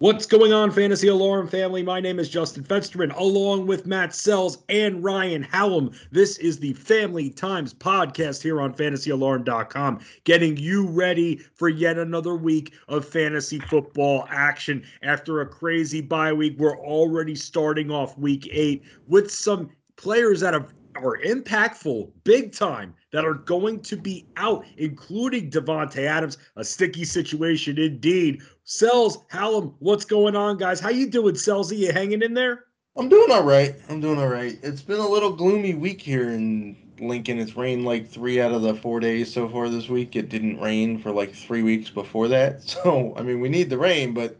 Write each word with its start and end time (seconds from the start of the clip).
What's 0.00 0.24
going 0.24 0.54
on, 0.54 0.70
Fantasy 0.70 1.08
Alarm 1.08 1.46
family? 1.46 1.82
My 1.82 2.00
name 2.00 2.18
is 2.18 2.30
Justin 2.30 2.64
Fensterman, 2.64 3.14
along 3.18 3.66
with 3.66 3.84
Matt 3.84 4.14
Sells 4.14 4.64
and 4.70 5.04
Ryan 5.04 5.42
Hallam. 5.42 5.90
This 6.10 6.38
is 6.38 6.58
the 6.58 6.72
Family 6.72 7.28
Times 7.28 7.74
podcast 7.74 8.40
here 8.40 8.62
on 8.62 8.72
fantasyalarm.com, 8.72 10.00
getting 10.24 10.56
you 10.56 10.86
ready 10.86 11.36
for 11.36 11.68
yet 11.68 11.98
another 11.98 12.34
week 12.34 12.72
of 12.88 13.04
fantasy 13.04 13.58
football 13.58 14.24
action. 14.30 14.82
After 15.02 15.42
a 15.42 15.46
crazy 15.46 16.00
bye 16.00 16.32
week, 16.32 16.54
we're 16.56 16.78
already 16.78 17.34
starting 17.34 17.90
off 17.90 18.16
week 18.16 18.48
eight 18.50 18.82
with 19.06 19.30
some 19.30 19.68
players 19.96 20.40
that 20.40 20.54
have 20.54 20.72
are 20.96 21.18
impactful 21.18 22.10
big 22.24 22.52
time 22.52 22.94
that 23.12 23.24
are 23.24 23.34
going 23.34 23.80
to 23.80 23.96
be 23.96 24.26
out, 24.36 24.64
including 24.76 25.50
Davante 25.50 26.06
Adams. 26.06 26.38
A 26.56 26.64
sticky 26.64 27.04
situation 27.04 27.78
indeed. 27.78 28.42
Sells, 28.72 29.18
Hallam, 29.26 29.74
what's 29.80 30.04
going 30.04 30.36
on, 30.36 30.56
guys? 30.56 30.78
How 30.78 30.90
you 30.90 31.10
doing, 31.10 31.34
Sells? 31.34 31.72
Are 31.72 31.74
you 31.74 31.92
hanging 31.92 32.22
in 32.22 32.34
there? 32.34 32.66
I'm 32.96 33.08
doing 33.08 33.32
all 33.32 33.42
right. 33.42 33.74
I'm 33.88 34.00
doing 34.00 34.16
all 34.16 34.28
right. 34.28 34.60
It's 34.62 34.80
been 34.80 35.00
a 35.00 35.08
little 35.08 35.32
gloomy 35.32 35.74
week 35.74 36.00
here 36.00 36.30
in 36.30 36.76
Lincoln. 37.00 37.40
It's 37.40 37.56
rained 37.56 37.84
like 37.84 38.08
three 38.08 38.40
out 38.40 38.52
of 38.52 38.62
the 38.62 38.76
four 38.76 39.00
days 39.00 39.34
so 39.34 39.48
far 39.48 39.68
this 39.68 39.88
week. 39.88 40.14
It 40.14 40.28
didn't 40.28 40.60
rain 40.60 41.00
for 41.00 41.10
like 41.10 41.34
three 41.34 41.64
weeks 41.64 41.90
before 41.90 42.28
that. 42.28 42.62
So, 42.84 43.12
I 43.16 43.22
mean, 43.22 43.40
we 43.40 43.48
need 43.48 43.70
the 43.70 43.76
rain, 43.76 44.14
but 44.14 44.36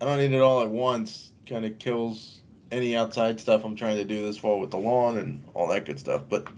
I 0.00 0.06
don't 0.06 0.18
need 0.18 0.32
it 0.32 0.40
all 0.40 0.60
at 0.60 0.68
once. 0.68 1.30
Kind 1.48 1.64
of 1.64 1.78
kills 1.78 2.40
any 2.72 2.96
outside 2.96 3.38
stuff 3.38 3.64
I'm 3.64 3.76
trying 3.76 3.96
to 3.98 4.04
do 4.04 4.26
this 4.26 4.38
fall 4.38 4.58
with 4.58 4.72
the 4.72 4.78
lawn 4.78 5.18
and 5.18 5.44
all 5.54 5.68
that 5.68 5.84
good 5.84 6.00
stuff. 6.00 6.22
But 6.28 6.48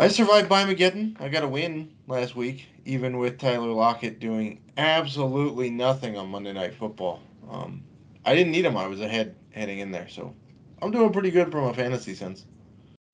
I 0.00 0.06
survived 0.06 0.48
by 0.48 0.62
Buymageddon. 0.62 1.20
I 1.20 1.28
got 1.28 1.42
a 1.42 1.48
win 1.48 1.90
last 2.06 2.36
week, 2.36 2.66
even 2.84 3.18
with 3.18 3.36
Tyler 3.36 3.72
Lockett 3.72 4.20
doing 4.20 4.60
absolutely 4.76 5.70
nothing 5.70 6.16
on 6.16 6.28
Monday 6.28 6.52
Night 6.52 6.74
Football. 6.74 7.20
Um, 7.50 7.82
I 8.24 8.36
didn't 8.36 8.52
need 8.52 8.64
him. 8.64 8.76
I 8.76 8.86
was 8.86 9.00
ahead 9.00 9.34
heading 9.50 9.80
in 9.80 9.90
there, 9.90 10.06
so 10.08 10.32
I'm 10.80 10.92
doing 10.92 11.12
pretty 11.12 11.32
good 11.32 11.50
from 11.50 11.64
a 11.64 11.74
fantasy 11.74 12.14
sense. 12.14 12.46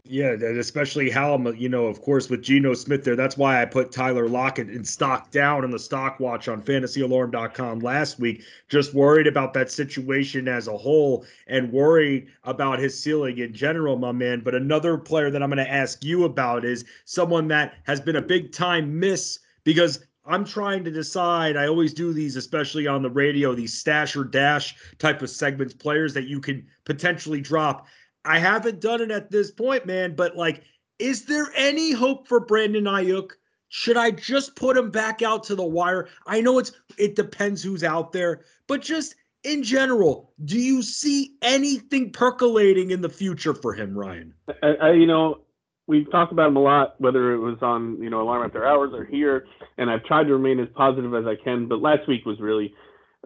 Yeah, 0.06 0.32
especially 0.32 1.08
how 1.08 1.38
you 1.52 1.70
know, 1.70 1.86
of 1.86 2.02
course, 2.02 2.28
with 2.28 2.42
Geno 2.42 2.74
Smith 2.74 3.04
there. 3.04 3.16
That's 3.16 3.38
why 3.38 3.62
I 3.62 3.64
put 3.64 3.90
Tyler 3.90 4.28
Lockett 4.28 4.68
in 4.68 4.84
stock 4.84 5.30
down 5.30 5.64
in 5.64 5.70
the 5.70 5.78
stock 5.78 6.20
watch 6.20 6.46
on 6.46 6.60
fantasyalarm.com 6.60 7.78
last 7.78 8.20
week. 8.20 8.44
Just 8.68 8.92
worried 8.92 9.26
about 9.26 9.54
that 9.54 9.70
situation 9.70 10.46
as 10.46 10.68
a 10.68 10.76
whole 10.76 11.24
and 11.46 11.72
worried 11.72 12.26
about 12.42 12.80
his 12.80 12.98
ceiling 12.98 13.38
in 13.38 13.54
general, 13.54 13.96
my 13.96 14.12
man. 14.12 14.40
But 14.40 14.54
another 14.54 14.98
player 14.98 15.30
that 15.30 15.42
I'm 15.42 15.48
going 15.48 15.64
to 15.64 15.72
ask 15.72 16.04
you 16.04 16.24
about 16.24 16.66
is 16.66 16.84
someone 17.06 17.48
that 17.48 17.76
has 17.84 17.98
been 17.98 18.16
a 18.16 18.22
big 18.22 18.52
time 18.52 19.00
miss 19.00 19.38
because 19.64 20.04
I'm 20.26 20.44
trying 20.44 20.84
to 20.84 20.90
decide. 20.90 21.56
I 21.56 21.66
always 21.66 21.94
do 21.94 22.12
these, 22.12 22.36
especially 22.36 22.86
on 22.86 23.00
the 23.00 23.10
radio, 23.10 23.54
these 23.54 23.72
stash 23.72 24.16
or 24.16 24.24
dash 24.24 24.74
type 24.98 25.22
of 25.22 25.30
segments, 25.30 25.72
players 25.72 26.12
that 26.12 26.24
you 26.24 26.40
can 26.40 26.66
potentially 26.84 27.40
drop. 27.40 27.86
I 28.24 28.38
haven't 28.38 28.80
done 28.80 29.00
it 29.00 29.10
at 29.10 29.30
this 29.30 29.50
point, 29.50 29.86
man, 29.86 30.14
but 30.14 30.36
like, 30.36 30.62
is 30.98 31.24
there 31.24 31.48
any 31.56 31.92
hope 31.92 32.28
for 32.28 32.40
Brandon 32.40 32.84
Aiyuk? 32.84 33.32
Should 33.68 33.96
I 33.96 34.12
just 34.12 34.54
put 34.54 34.76
him 34.76 34.90
back 34.90 35.22
out 35.22 35.42
to 35.44 35.56
the 35.56 35.64
wire? 35.64 36.08
I 36.26 36.40
know 36.40 36.58
it's 36.58 36.72
it 36.96 37.16
depends 37.16 37.62
who's 37.62 37.82
out 37.82 38.12
there, 38.12 38.42
but 38.68 38.80
just 38.80 39.16
in 39.42 39.62
general, 39.62 40.32
do 40.44 40.58
you 40.58 40.80
see 40.82 41.34
anything 41.42 42.10
percolating 42.10 42.92
in 42.92 43.00
the 43.00 43.08
future 43.08 43.52
for 43.52 43.74
him, 43.74 43.96
Ryan? 43.96 44.32
I, 44.62 44.74
I, 44.80 44.92
you 44.92 45.06
know, 45.06 45.40
we've 45.86 46.10
talked 46.10 46.32
about 46.32 46.48
him 46.48 46.56
a 46.56 46.62
lot, 46.62 46.94
whether 46.98 47.32
it 47.32 47.38
was 47.38 47.58
on 47.62 48.00
you 48.02 48.10
know 48.10 48.22
Alarm 48.22 48.44
After 48.44 48.64
Hours 48.64 48.92
or 48.94 49.04
here, 49.04 49.46
and 49.76 49.90
I've 49.90 50.04
tried 50.04 50.24
to 50.24 50.32
remain 50.32 50.60
as 50.60 50.68
positive 50.74 51.14
as 51.14 51.26
I 51.26 51.34
can. 51.42 51.66
But 51.66 51.80
last 51.80 52.08
week 52.08 52.24
was 52.24 52.40
really 52.40 52.74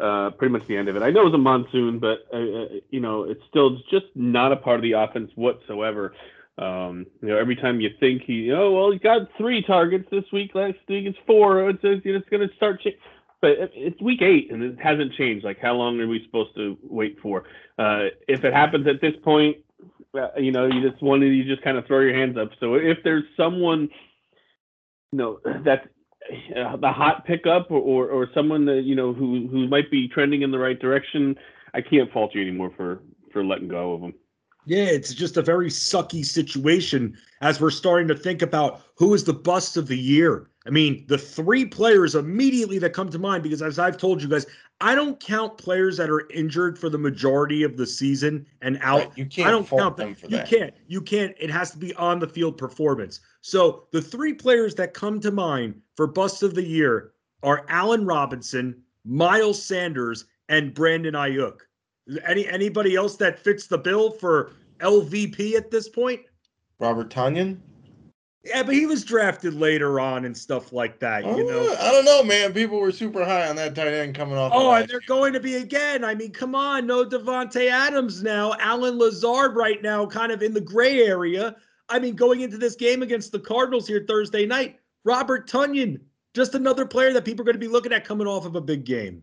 uh, 0.00 0.30
pretty 0.30 0.52
much 0.52 0.66
the 0.68 0.76
end 0.76 0.88
of 0.88 0.96
it. 0.96 1.02
I 1.02 1.10
know 1.10 1.22
it 1.22 1.32
was 1.32 1.34
a 1.34 1.38
monsoon, 1.38 1.98
but 1.98 2.26
uh, 2.32 2.36
uh, 2.36 2.66
you 2.90 3.00
know 3.00 3.24
it's 3.24 3.42
still 3.48 3.78
just 3.90 4.06
not 4.14 4.52
a 4.52 4.56
part 4.56 4.76
of 4.76 4.82
the 4.82 4.92
offense 4.92 5.30
whatsoever. 5.34 6.14
Um, 6.56 7.06
you 7.22 7.28
know, 7.28 7.38
every 7.38 7.54
time 7.54 7.80
you 7.80 7.90
think 8.00 8.22
he, 8.22 8.52
oh 8.52 8.72
well, 8.72 8.90
he 8.90 8.98
got 8.98 9.28
three 9.36 9.62
targets 9.62 10.08
this 10.10 10.24
week. 10.32 10.54
Last 10.54 10.78
week 10.88 11.06
it's 11.06 11.18
four. 11.26 11.70
It's 11.70 11.80
it's, 11.82 12.02
it's 12.04 12.28
going 12.28 12.48
to 12.48 12.54
start. 12.56 12.82
Cha- 12.82 12.90
but 13.40 13.52
it's 13.74 14.00
week 14.00 14.20
eight 14.22 14.50
and 14.50 14.62
it 14.62 14.78
hasn't 14.80 15.12
changed. 15.14 15.44
Like, 15.44 15.60
how 15.60 15.74
long 15.74 16.00
are 16.00 16.08
we 16.08 16.24
supposed 16.24 16.56
to 16.56 16.76
wait 16.82 17.18
for? 17.22 17.44
Uh, 17.78 18.06
if 18.26 18.44
it 18.44 18.52
happens 18.52 18.86
at 18.88 19.00
this 19.00 19.14
point, 19.22 19.58
uh, 20.14 20.28
you 20.36 20.50
know, 20.50 20.66
you 20.66 20.88
just 20.88 21.00
want 21.02 21.22
to 21.22 21.26
you 21.26 21.44
just 21.44 21.62
kind 21.62 21.76
of 21.76 21.86
throw 21.86 22.00
your 22.00 22.14
hands 22.14 22.36
up. 22.36 22.50
So 22.58 22.74
if 22.74 22.98
there's 23.04 23.24
someone, 23.36 23.88
you 25.12 25.18
know, 25.18 25.40
that's 25.64 25.86
uh, 26.56 26.76
the 26.76 26.90
hot 26.92 27.24
pickup 27.26 27.70
or, 27.70 27.80
or, 27.80 28.08
or 28.08 28.28
someone 28.34 28.64
that 28.66 28.82
you 28.84 28.94
know 28.94 29.12
who 29.12 29.48
who 29.48 29.68
might 29.68 29.90
be 29.90 30.08
trending 30.08 30.42
in 30.42 30.50
the 30.50 30.58
right 30.58 30.78
direction, 30.78 31.36
I 31.74 31.80
can't 31.80 32.10
fault 32.12 32.34
you 32.34 32.42
anymore 32.42 32.72
for 32.76 33.00
for 33.32 33.44
letting 33.44 33.68
go 33.68 33.94
of 33.94 34.00
them. 34.00 34.14
Yeah, 34.66 34.84
it's 34.84 35.14
just 35.14 35.38
a 35.38 35.42
very 35.42 35.70
sucky 35.70 36.24
situation 36.24 37.16
as 37.40 37.60
we're 37.60 37.70
starting 37.70 38.06
to 38.08 38.14
think 38.14 38.42
about 38.42 38.82
who 38.96 39.14
is 39.14 39.24
the 39.24 39.32
bust 39.32 39.78
of 39.78 39.88
the 39.88 39.96
year. 39.96 40.50
I 40.68 40.70
mean, 40.70 41.06
the 41.08 41.16
three 41.16 41.64
players 41.64 42.14
immediately 42.14 42.78
that 42.80 42.90
come 42.90 43.08
to 43.08 43.18
mind, 43.18 43.42
because 43.42 43.62
as 43.62 43.78
I've 43.78 43.96
told 43.96 44.22
you 44.22 44.28
guys, 44.28 44.44
I 44.82 44.94
don't 44.94 45.18
count 45.18 45.56
players 45.56 45.96
that 45.96 46.10
are 46.10 46.30
injured 46.30 46.78
for 46.78 46.90
the 46.90 46.98
majority 46.98 47.62
of 47.62 47.78
the 47.78 47.86
season 47.86 48.46
and 48.60 48.78
out. 48.82 49.08
Right. 49.08 49.18
You 49.18 49.24
can't 49.26 49.48
I 49.48 49.50
don't 49.50 49.66
count 49.66 49.96
them 49.96 50.14
for 50.14 50.26
you 50.26 50.36
that. 50.36 50.46
can't. 50.46 50.74
You 50.86 51.00
can't. 51.00 51.34
It 51.40 51.48
has 51.48 51.70
to 51.70 51.78
be 51.78 51.94
on 51.94 52.18
the 52.18 52.28
field 52.28 52.58
performance. 52.58 53.20
So 53.40 53.84
the 53.92 54.02
three 54.02 54.34
players 54.34 54.74
that 54.74 54.92
come 54.92 55.20
to 55.20 55.30
mind 55.30 55.80
for 55.96 56.06
bust 56.06 56.42
of 56.42 56.54
the 56.54 56.62
year 56.62 57.12
are 57.42 57.64
Allen 57.70 58.04
Robinson, 58.04 58.82
Miles 59.06 59.62
Sanders, 59.62 60.26
and 60.50 60.74
Brandon 60.74 61.14
Aiyuk. 61.14 61.60
Any 62.26 62.46
anybody 62.46 62.94
else 62.94 63.16
that 63.16 63.38
fits 63.38 63.66
the 63.66 63.78
bill 63.78 64.10
for 64.10 64.52
LVP 64.80 65.54
at 65.54 65.70
this 65.70 65.88
point? 65.88 66.20
Robert 66.78 67.08
Tonyan. 67.08 67.58
Yeah, 68.44 68.62
but 68.62 68.74
he 68.74 68.86
was 68.86 69.04
drafted 69.04 69.54
later 69.54 69.98
on 69.98 70.24
and 70.24 70.36
stuff 70.36 70.72
like 70.72 71.00
that. 71.00 71.24
You 71.24 71.44
know, 71.44 71.72
uh, 71.72 71.76
I 71.80 71.90
don't 71.90 72.04
know, 72.04 72.22
man. 72.22 72.52
People 72.52 72.78
were 72.78 72.92
super 72.92 73.24
high 73.24 73.48
on 73.48 73.56
that 73.56 73.74
tight 73.74 73.88
end 73.88 74.14
coming 74.14 74.36
off. 74.36 74.52
Oh, 74.54 74.72
and 74.72 74.88
they're 74.88 75.00
going 75.08 75.32
to 75.32 75.40
be 75.40 75.56
again. 75.56 76.04
I 76.04 76.14
mean, 76.14 76.30
come 76.30 76.54
on, 76.54 76.86
no 76.86 77.04
Davante 77.04 77.68
Adams 77.68 78.22
now. 78.22 78.54
Allen 78.60 78.96
Lazard 78.96 79.56
right 79.56 79.82
now, 79.82 80.06
kind 80.06 80.30
of 80.30 80.42
in 80.42 80.54
the 80.54 80.60
gray 80.60 81.02
area. 81.02 81.56
I 81.88 81.98
mean, 81.98 82.14
going 82.14 82.42
into 82.42 82.58
this 82.58 82.76
game 82.76 83.02
against 83.02 83.32
the 83.32 83.40
Cardinals 83.40 83.88
here 83.88 84.04
Thursday 84.06 84.46
night, 84.46 84.78
Robert 85.04 85.50
Tonyan, 85.50 86.00
just 86.32 86.54
another 86.54 86.86
player 86.86 87.12
that 87.14 87.24
people 87.24 87.42
are 87.42 87.46
going 87.46 87.60
to 87.60 87.66
be 87.66 87.68
looking 87.72 87.92
at 87.92 88.04
coming 88.04 88.28
off 88.28 88.46
of 88.46 88.54
a 88.54 88.60
big 88.60 88.84
game. 88.84 89.22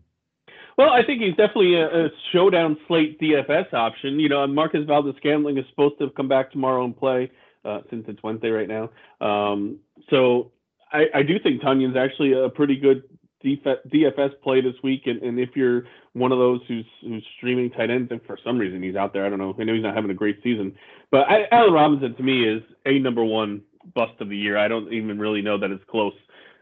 Well, 0.76 0.90
I 0.90 1.02
think 1.02 1.22
he's 1.22 1.36
definitely 1.36 1.76
a, 1.76 2.06
a 2.06 2.08
showdown 2.32 2.76
slate 2.86 3.18
DFS 3.18 3.72
option. 3.72 4.20
You 4.20 4.28
know, 4.28 4.46
Marquez 4.46 4.84
Valdes-Scantling 4.84 5.56
is 5.56 5.64
supposed 5.70 5.98
to 6.00 6.10
come 6.10 6.28
back 6.28 6.52
tomorrow 6.52 6.84
and 6.84 6.94
play 6.94 7.30
uh, 7.66 7.80
since 7.90 8.04
it's 8.08 8.22
Wednesday 8.22 8.50
right 8.50 8.68
now. 8.68 8.90
Um, 9.20 9.78
so 10.10 10.52
I, 10.92 11.06
I, 11.14 11.22
do 11.22 11.38
think 11.38 11.62
Tonyan's 11.62 11.96
actually 11.96 12.32
a 12.32 12.48
pretty 12.48 12.76
good 12.76 13.02
DFS 13.44 14.40
play 14.42 14.60
this 14.60 14.74
week. 14.82 15.02
And, 15.06 15.22
and, 15.22 15.38
if 15.38 15.50
you're 15.54 15.84
one 16.12 16.32
of 16.32 16.38
those 16.38 16.60
who's 16.68 16.86
who's 17.02 17.24
streaming 17.36 17.70
tight 17.70 17.90
ends, 17.90 18.10
and 18.10 18.20
for 18.26 18.38
some 18.44 18.58
reason 18.58 18.82
he's 18.82 18.96
out 18.96 19.12
there, 19.12 19.26
I 19.26 19.28
don't 19.28 19.38
know. 19.38 19.54
I 19.58 19.64
know 19.64 19.74
he's 19.74 19.82
not 19.82 19.94
having 19.94 20.10
a 20.10 20.14
great 20.14 20.42
season, 20.42 20.74
but 21.10 21.28
I, 21.28 21.46
Allen 21.50 21.72
Robinson 21.72 22.14
to 22.14 22.22
me 22.22 22.48
is 22.48 22.62
a 22.84 22.98
number 22.98 23.24
one 23.24 23.62
bust 23.94 24.20
of 24.20 24.28
the 24.28 24.36
year. 24.36 24.56
I 24.56 24.68
don't 24.68 24.92
even 24.92 25.18
really 25.18 25.42
know 25.42 25.58
that 25.58 25.70
it's 25.70 25.84
close. 25.88 26.14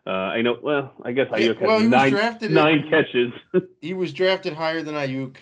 Uh, 0.06 0.10
I 0.10 0.42
know. 0.42 0.59
Well, 0.62 0.92
I 1.03 1.12
guess 1.12 1.28
Aiyuk 1.28 1.60
yeah, 1.60 1.66
well, 1.66 1.81
has 1.81 1.88
nine, 1.88 2.12
nine 2.53 2.91
catches. 2.91 3.32
he 3.81 3.94
was 3.94 4.12
drafted 4.12 4.53
higher 4.53 4.82
than 4.82 4.94
Aiyuk. 4.94 5.36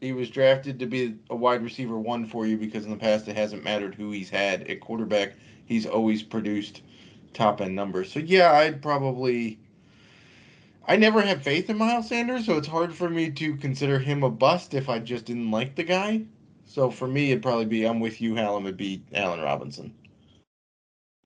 He 0.00 0.12
was 0.12 0.30
drafted 0.30 0.78
to 0.78 0.86
be 0.86 1.16
a 1.28 1.36
wide 1.36 1.62
receiver 1.62 1.98
one 1.98 2.26
for 2.26 2.46
you 2.46 2.56
because 2.56 2.84
in 2.84 2.90
the 2.90 2.96
past 2.96 3.28
it 3.28 3.36
hasn't 3.36 3.64
mattered 3.64 3.94
who 3.94 4.10
he's 4.10 4.30
had 4.30 4.62
at 4.68 4.80
quarterback. 4.80 5.34
He's 5.66 5.86
always 5.86 6.22
produced 6.22 6.82
top 7.34 7.60
end 7.60 7.74
numbers. 7.74 8.12
So 8.12 8.20
yeah, 8.20 8.52
I'd 8.52 8.82
probably. 8.82 9.58
I 10.88 10.96
never 10.96 11.20
had 11.20 11.44
faith 11.44 11.70
in 11.70 11.76
Miles 11.76 12.08
Sanders, 12.08 12.46
so 12.46 12.56
it's 12.56 12.66
hard 12.66 12.92
for 12.92 13.08
me 13.08 13.30
to 13.30 13.54
consider 13.56 13.98
him 13.98 14.24
a 14.24 14.30
bust 14.30 14.74
if 14.74 14.88
I 14.88 14.98
just 14.98 15.26
didn't 15.26 15.50
like 15.50 15.76
the 15.76 15.84
guy. 15.84 16.22
So 16.64 16.90
for 16.90 17.06
me, 17.06 17.30
it'd 17.30 17.42
probably 17.42 17.66
be 17.66 17.84
I'm 17.84 18.00
with 18.00 18.20
you, 18.20 18.34
Hallam. 18.34 18.64
It'd 18.64 18.76
be 18.76 19.04
Allen 19.12 19.40
Robinson. 19.40 19.94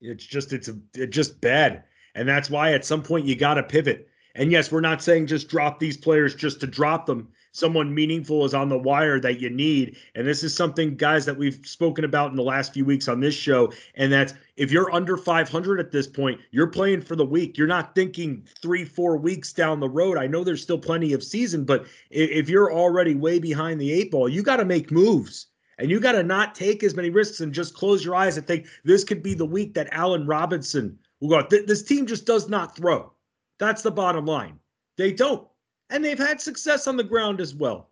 It's 0.00 0.26
just 0.26 0.52
it's 0.52 0.68
a, 0.68 0.76
it's 0.94 1.14
just 1.14 1.40
bad, 1.40 1.84
and 2.14 2.28
that's 2.28 2.50
why 2.50 2.72
at 2.72 2.84
some 2.84 3.02
point 3.02 3.26
you 3.26 3.36
got 3.36 3.54
to 3.54 3.62
pivot. 3.62 4.08
And 4.34 4.50
yes, 4.50 4.72
we're 4.72 4.80
not 4.80 5.02
saying 5.02 5.26
just 5.26 5.48
drop 5.48 5.78
these 5.78 5.96
players 5.96 6.34
just 6.34 6.60
to 6.60 6.66
drop 6.66 7.06
them 7.06 7.28
someone 7.54 7.94
meaningful 7.94 8.44
is 8.44 8.52
on 8.52 8.68
the 8.68 8.76
wire 8.76 9.20
that 9.20 9.40
you 9.40 9.48
need. 9.48 9.96
And 10.16 10.26
this 10.26 10.42
is 10.42 10.54
something, 10.54 10.96
guys, 10.96 11.24
that 11.24 11.36
we've 11.36 11.60
spoken 11.64 12.04
about 12.04 12.30
in 12.30 12.36
the 12.36 12.42
last 12.42 12.74
few 12.74 12.84
weeks 12.84 13.08
on 13.08 13.20
this 13.20 13.34
show. 13.34 13.72
And 13.94 14.12
that's 14.12 14.34
if 14.56 14.72
you're 14.72 14.92
under 14.92 15.16
500 15.16 15.80
at 15.80 15.92
this 15.92 16.08
point, 16.08 16.40
you're 16.50 16.66
playing 16.66 17.02
for 17.02 17.14
the 17.16 17.24
week. 17.24 17.56
You're 17.56 17.68
not 17.68 17.94
thinking 17.94 18.44
three, 18.60 18.84
four 18.84 19.16
weeks 19.16 19.52
down 19.52 19.80
the 19.80 19.88
road. 19.88 20.18
I 20.18 20.26
know 20.26 20.42
there's 20.42 20.62
still 20.62 20.78
plenty 20.78 21.12
of 21.12 21.22
season, 21.22 21.64
but 21.64 21.86
if 22.10 22.48
you're 22.48 22.72
already 22.72 23.14
way 23.14 23.38
behind 23.38 23.80
the 23.80 23.92
eight 23.92 24.10
ball, 24.10 24.28
you 24.28 24.42
got 24.42 24.56
to 24.56 24.64
make 24.64 24.90
moves. 24.90 25.46
And 25.78 25.90
you 25.90 25.98
got 25.98 26.12
to 26.12 26.22
not 26.22 26.54
take 26.54 26.84
as 26.84 26.94
many 26.94 27.10
risks 27.10 27.40
and 27.40 27.52
just 27.52 27.74
close 27.74 28.04
your 28.04 28.14
eyes 28.14 28.36
and 28.36 28.46
think 28.46 28.66
this 28.84 29.02
could 29.02 29.22
be 29.24 29.34
the 29.34 29.46
week 29.46 29.74
that 29.74 29.88
Allen 29.90 30.26
Robinson 30.26 30.98
will 31.20 31.28
go. 31.28 31.46
This 31.48 31.82
team 31.82 32.06
just 32.06 32.26
does 32.26 32.48
not 32.48 32.76
throw. 32.76 33.12
That's 33.58 33.82
the 33.82 33.90
bottom 33.90 34.26
line. 34.26 34.58
They 34.96 35.12
don't. 35.12 35.46
and 35.90 36.04
they've 36.04 36.18
had 36.18 36.40
success 36.40 36.86
on 36.86 36.96
the 36.96 37.04
ground 37.04 37.40
as 37.40 37.54
well. 37.54 37.90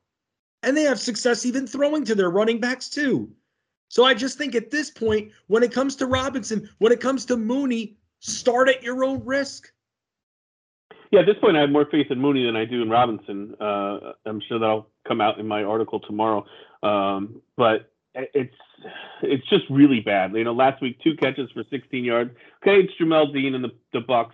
And 0.63 0.77
they 0.77 0.83
have 0.85 0.99
success 1.01 1.45
even 1.47 1.67
throwing 1.67 2.05
to 2.07 2.15
their 2.15 2.31
running 2.31 2.61
backs 2.61 2.89
too. 2.89 3.31
So 3.89 4.05
I 4.05 4.15
just 4.15 4.39
think 4.39 4.55
at 4.55 4.71
this 4.71 4.91
point, 4.91 5.31
when 5.49 5.63
it 5.63 5.73
comes 5.73 5.97
to 5.97 6.07
Robinson, 6.07 6.69
when 6.79 6.93
it 6.93 7.01
comes 7.01 7.27
to 7.27 7.37
Mooney, 7.37 7.97
start 8.21 8.69
at 8.69 8.83
your 8.83 9.05
own 9.05 9.23
risk. 9.25 9.71
Yeah, 11.11 11.21
at 11.21 11.27
this 11.27 11.37
point, 11.41 11.57
I 11.57 11.61
have 11.61 11.71
more 11.71 11.87
faith 11.91 12.07
in 12.11 12.19
Mooney 12.19 12.47
than 12.47 12.57
I 12.57 12.65
do 12.65 12.81
in 12.81 12.89
Robinson. 12.89 13.55
Uh, 13.61 14.13
I'm 14.25 14.41
sure 14.49 14.59
that'll 14.59 14.89
come 15.07 15.21
out 15.21 15.39
in 15.39 15.47
my 15.47 15.63
article 15.63 16.01
tomorrow. 16.01 16.47
Um, 16.83 17.43
but 17.57 17.91
it's 18.15 18.55
it's 19.23 19.47
just 19.49 19.65
really 19.69 20.01
bad. 20.01 20.33
You 20.35 20.45
know, 20.45 20.55
last 20.55 20.81
week 20.81 20.99
two 21.05 21.15
catches 21.17 21.51
for 21.53 21.65
16 21.71 22.05
yards. 22.05 22.31
Okay, 22.63 22.81
it's 22.81 22.93
Jamel 23.01 23.33
Dean 23.33 23.55
and 23.55 23.63
the 23.63 23.73
the 23.93 24.01
Bucs, 24.01 24.33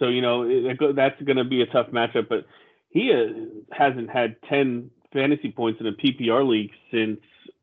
so 0.00 0.08
you 0.08 0.20
know 0.20 0.74
that's 0.92 1.22
going 1.22 1.36
to 1.36 1.44
be 1.44 1.62
a 1.62 1.66
tough 1.66 1.88
matchup. 1.92 2.28
But 2.28 2.46
he 2.88 3.12
uh, 3.12 3.72
hasn't 3.72 4.10
had 4.10 4.34
10 4.48 4.90
fantasy 5.12 5.52
points 5.52 5.80
in 5.80 5.86
a 5.86 5.92
PPR 5.92 6.46
league 6.48 6.72
since 6.90 7.20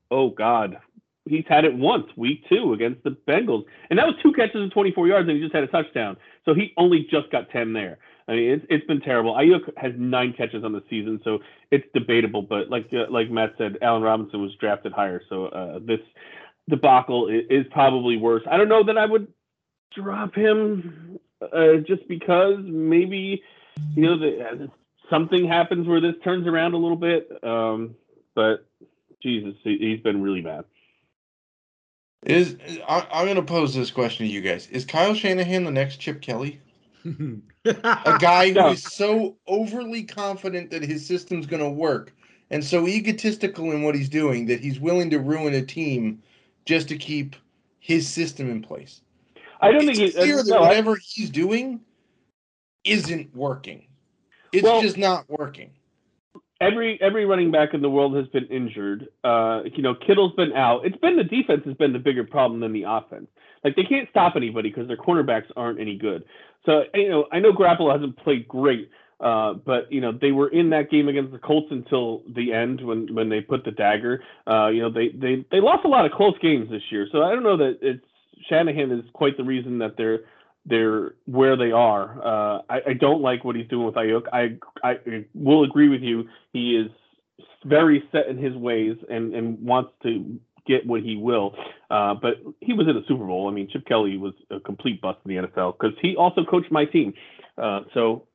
oh 0.09 0.29
god, 0.29 0.77
he's 1.25 1.43
had 1.49 1.65
it 1.65 1.75
once 1.75 2.05
week 2.15 2.43
two 2.47 2.73
against 2.73 3.03
the 3.03 3.17
Bengals, 3.27 3.65
and 3.89 3.99
that 3.99 4.05
was 4.05 4.15
two 4.23 4.31
catches 4.31 4.61
and 4.61 4.71
24 4.71 5.07
yards, 5.07 5.27
and 5.27 5.37
he 5.37 5.43
just 5.43 5.53
had 5.53 5.63
a 5.63 5.67
touchdown. 5.67 6.15
So 6.45 6.53
he 6.53 6.73
only 6.77 7.07
just 7.11 7.29
got 7.31 7.49
10 7.49 7.73
there. 7.73 7.97
I 8.29 8.33
mean, 8.33 8.51
it's, 8.51 8.65
it's 8.69 8.85
been 8.87 9.01
terrible. 9.01 9.33
Aiyuk 9.33 9.71
has 9.77 9.93
nine 9.97 10.33
catches 10.37 10.63
on 10.63 10.73
the 10.73 10.83
season, 10.89 11.21
so 11.23 11.39
it's 11.71 11.85
debatable. 11.93 12.41
But 12.41 12.69
like 12.69 12.87
uh, 12.93 13.11
like 13.11 13.29
Matt 13.29 13.53
said, 13.57 13.77
Allen 13.81 14.03
Robinson 14.03 14.41
was 14.41 14.53
drafted 14.59 14.91
higher, 14.91 15.21
so 15.29 15.45
uh, 15.45 15.79
this 15.85 15.99
debacle 16.69 17.29
is, 17.29 17.45
is, 17.49 17.65
probably 17.71 18.17
worse. 18.17 18.43
I 18.49 18.57
don't 18.57 18.67
know 18.67 18.83
that 18.83 18.97
I 18.97 19.05
would 19.05 19.27
drop 19.95 20.35
him 20.35 21.17
uh, 21.41 21.77
just 21.85 22.07
because 22.07 22.57
maybe 22.63 23.41
you 23.95 24.03
know 24.03 24.17
the, 24.17 24.43
uh, 24.43 24.67
something 25.09 25.47
happens 25.47 25.87
where 25.87 26.01
this 26.01 26.15
turns 26.23 26.47
around 26.47 26.73
a 26.73 26.77
little 26.77 26.97
bit. 26.97 27.29
Um, 27.43 27.95
but 28.35 28.67
Jesus, 29.21 29.55
he, 29.63 29.91
has 29.91 30.01
been 30.01 30.21
really 30.21 30.41
bad. 30.41 30.65
Is 32.23 32.57
I, 32.87 33.07
I'm 33.11 33.25
going 33.25 33.35
to 33.35 33.43
pose 33.43 33.73
this 33.73 33.91
question 33.91 34.25
to 34.25 34.31
you 34.31 34.41
guys: 34.41 34.67
Is 34.67 34.85
Kyle 34.85 35.13
Shanahan 35.13 35.63
the 35.63 35.71
next 35.71 35.97
Chip 35.97 36.21
Kelly? 36.21 36.61
a 37.05 38.17
guy 38.19 38.51
who 38.53 38.67
is 38.67 38.83
so 38.83 39.37
overly 39.47 40.03
confident 40.03 40.71
that 40.71 40.83
his 40.83 41.05
system's 41.05 41.45
going 41.45 41.63
to 41.63 41.69
work 41.69 42.13
and 42.49 42.63
so 42.63 42.87
egotistical 42.87 43.71
in 43.71 43.83
what 43.83 43.95
he's 43.95 44.09
doing 44.09 44.45
that 44.47 44.59
he's 44.59 44.79
willing 44.79 45.09
to 45.09 45.19
ruin 45.19 45.53
a 45.53 45.61
team 45.61 46.21
just 46.65 46.87
to 46.89 46.97
keep 46.97 47.35
his 47.79 48.07
system 48.07 48.49
in 48.49 48.61
place. 48.61 49.01
I 49.61 49.71
don't 49.71 49.89
it's 49.89 49.99
think 49.99 50.15
clear 50.15 50.39
uh, 50.39 50.43
that 50.43 50.49
no, 50.49 50.61
whatever 50.61 50.91
I, 50.93 50.99
he's 51.01 51.29
doing 51.29 51.81
isn't 52.83 53.35
working. 53.35 53.87
It's 54.51 54.63
well, 54.63 54.81
just 54.81 54.97
not 54.97 55.29
working. 55.29 55.71
Every 56.59 56.99
every 57.01 57.25
running 57.25 57.51
back 57.51 57.73
in 57.73 57.81
the 57.81 57.89
world 57.89 58.15
has 58.15 58.27
been 58.27 58.45
injured. 58.47 59.09
Uh, 59.23 59.61
you 59.75 59.83
know, 59.83 59.93
Kittle's 59.95 60.33
been 60.33 60.53
out. 60.53 60.85
It's 60.85 60.97
been 60.97 61.15
the 61.15 61.23
defense 61.23 61.61
has 61.65 61.75
been 61.75 61.93
the 61.93 61.99
bigger 61.99 62.23
problem 62.23 62.59
than 62.61 62.73
the 62.73 62.83
offense. 62.87 63.27
Like 63.63 63.75
they 63.75 63.83
can't 63.83 64.09
stop 64.09 64.33
anybody 64.35 64.69
because 64.69 64.87
their 64.87 64.97
cornerbacks 64.97 65.51
aren't 65.55 65.79
any 65.79 65.97
good. 65.97 66.23
So 66.65 66.83
you 66.93 67.09
know, 67.09 67.25
I 67.31 67.39
know 67.39 67.53
Garoppolo 67.53 67.93
hasn't 67.93 68.17
played 68.17 68.47
great, 68.47 68.89
uh, 69.19 69.53
but 69.53 69.91
you 69.91 70.01
know 70.01 70.11
they 70.11 70.31
were 70.31 70.47
in 70.49 70.69
that 70.71 70.89
game 70.89 71.07
against 71.07 71.31
the 71.31 71.39
Colts 71.39 71.67
until 71.71 72.23
the 72.35 72.53
end 72.53 72.85
when 72.85 73.13
when 73.13 73.29
they 73.29 73.41
put 73.41 73.63
the 73.63 73.71
dagger. 73.71 74.23
Uh, 74.47 74.69
you 74.69 74.81
know 74.81 74.91
they 74.91 75.09
they 75.09 75.45
they 75.51 75.59
lost 75.59 75.85
a 75.85 75.89
lot 75.89 76.05
of 76.05 76.11
close 76.11 76.37
games 76.41 76.69
this 76.69 76.83
year. 76.91 77.07
So 77.11 77.23
I 77.23 77.31
don't 77.31 77.43
know 77.43 77.57
that 77.57 77.79
it's 77.81 78.05
Shanahan 78.49 78.91
is 78.91 79.03
quite 79.13 79.37
the 79.37 79.43
reason 79.43 79.79
that 79.79 79.97
they're 79.97 80.21
they're 80.65 81.15
where 81.25 81.55
they 81.55 81.71
are. 81.71 82.21
Uh, 82.21 82.61
I, 82.69 82.81
I 82.89 82.93
don't 82.93 83.21
like 83.21 83.43
what 83.45 83.55
he's 83.55 83.67
doing 83.67 83.85
with 83.85 83.95
Aiyuk. 83.95 84.23
I 84.31 84.57
I 84.83 85.25
will 85.33 85.63
agree 85.63 85.89
with 85.89 86.01
you. 86.01 86.25
He 86.53 86.75
is 86.75 86.91
very 87.65 88.03
set 88.11 88.27
in 88.27 88.37
his 88.37 88.55
ways 88.55 88.97
and 89.09 89.33
and 89.33 89.61
wants 89.61 89.91
to 90.03 90.39
get 90.67 90.85
what 90.85 91.01
he 91.01 91.15
will. 91.15 91.55
Uh, 91.89 92.13
but 92.21 92.35
he 92.59 92.73
was 92.73 92.87
in 92.87 92.97
a 92.97 93.05
Super 93.07 93.25
Bowl. 93.25 93.47
I 93.47 93.53
mean, 93.53 93.69
Chip 93.71 93.85
Kelly 93.85 94.17
was 94.17 94.33
a 94.51 94.59
complete 94.59 95.01
bust 95.01 95.19
in 95.25 95.35
the 95.35 95.47
NFL 95.47 95.75
because 95.79 95.97
he 96.01 96.15
also 96.15 96.43
coached 96.43 96.71
my 96.71 96.85
team. 96.85 97.13
Uh, 97.57 97.81
so, 97.93 98.27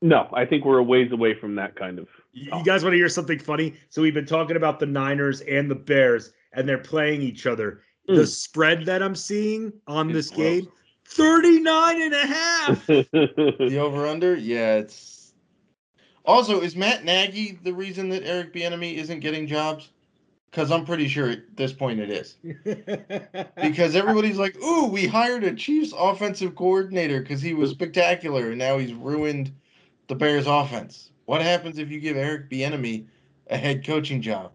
no, 0.00 0.30
I 0.32 0.46
think 0.46 0.64
we're 0.64 0.78
a 0.78 0.82
ways 0.82 1.10
away 1.12 1.34
from 1.38 1.56
that 1.56 1.76
kind 1.76 1.98
of. 1.98 2.06
You 2.32 2.50
guys 2.64 2.84
want 2.84 2.92
to 2.92 2.96
hear 2.96 3.08
something 3.08 3.40
funny? 3.40 3.74
So 3.88 4.00
we've 4.00 4.14
been 4.14 4.26
talking 4.26 4.56
about 4.56 4.78
the 4.78 4.86
Niners 4.86 5.40
and 5.42 5.68
the 5.70 5.74
Bears, 5.74 6.32
and 6.52 6.68
they're 6.68 6.78
playing 6.78 7.22
each 7.22 7.46
other. 7.46 7.82
Mm. 8.08 8.16
The 8.16 8.26
spread 8.26 8.86
that 8.86 9.02
I'm 9.02 9.14
seeing 9.14 9.72
on 9.86 10.10
it's 10.10 10.14
this 10.14 10.30
gross. 10.30 10.62
game, 10.62 10.68
39 11.06 12.02
and 12.02 12.14
a 12.14 12.26
half. 12.26 12.86
the 12.86 13.78
over 13.80 14.06
under? 14.06 14.36
Yeah, 14.36 14.76
it's. 14.76 15.32
Also, 16.24 16.60
is 16.60 16.76
Matt 16.76 17.04
Nagy 17.04 17.58
the 17.62 17.72
reason 17.72 18.08
that 18.10 18.24
Eric 18.24 18.52
Bieniemy 18.52 18.94
isn't 18.96 19.20
getting 19.20 19.46
jobs? 19.46 19.90
Because 20.50 20.70
I'm 20.72 20.84
pretty 20.84 21.06
sure 21.06 21.30
at 21.30 21.56
this 21.56 21.72
point 21.72 22.00
it 22.00 22.10
is. 22.10 22.36
because 23.62 23.94
everybody's 23.94 24.36
like, 24.36 24.56
ooh, 24.62 24.86
we 24.86 25.06
hired 25.06 25.44
a 25.44 25.54
Chiefs 25.54 25.94
offensive 25.96 26.56
coordinator 26.56 27.20
because 27.20 27.40
he 27.40 27.54
was 27.54 27.70
spectacular 27.70 28.50
and 28.50 28.58
now 28.58 28.76
he's 28.76 28.92
ruined 28.92 29.52
the 30.08 30.16
Bears 30.16 30.48
offense. 30.48 31.10
What 31.26 31.40
happens 31.40 31.78
if 31.78 31.88
you 31.90 32.00
give 32.00 32.16
Eric 32.16 32.50
Bieniemy 32.50 33.06
a 33.48 33.56
head 33.56 33.86
coaching 33.86 34.20
job? 34.20 34.50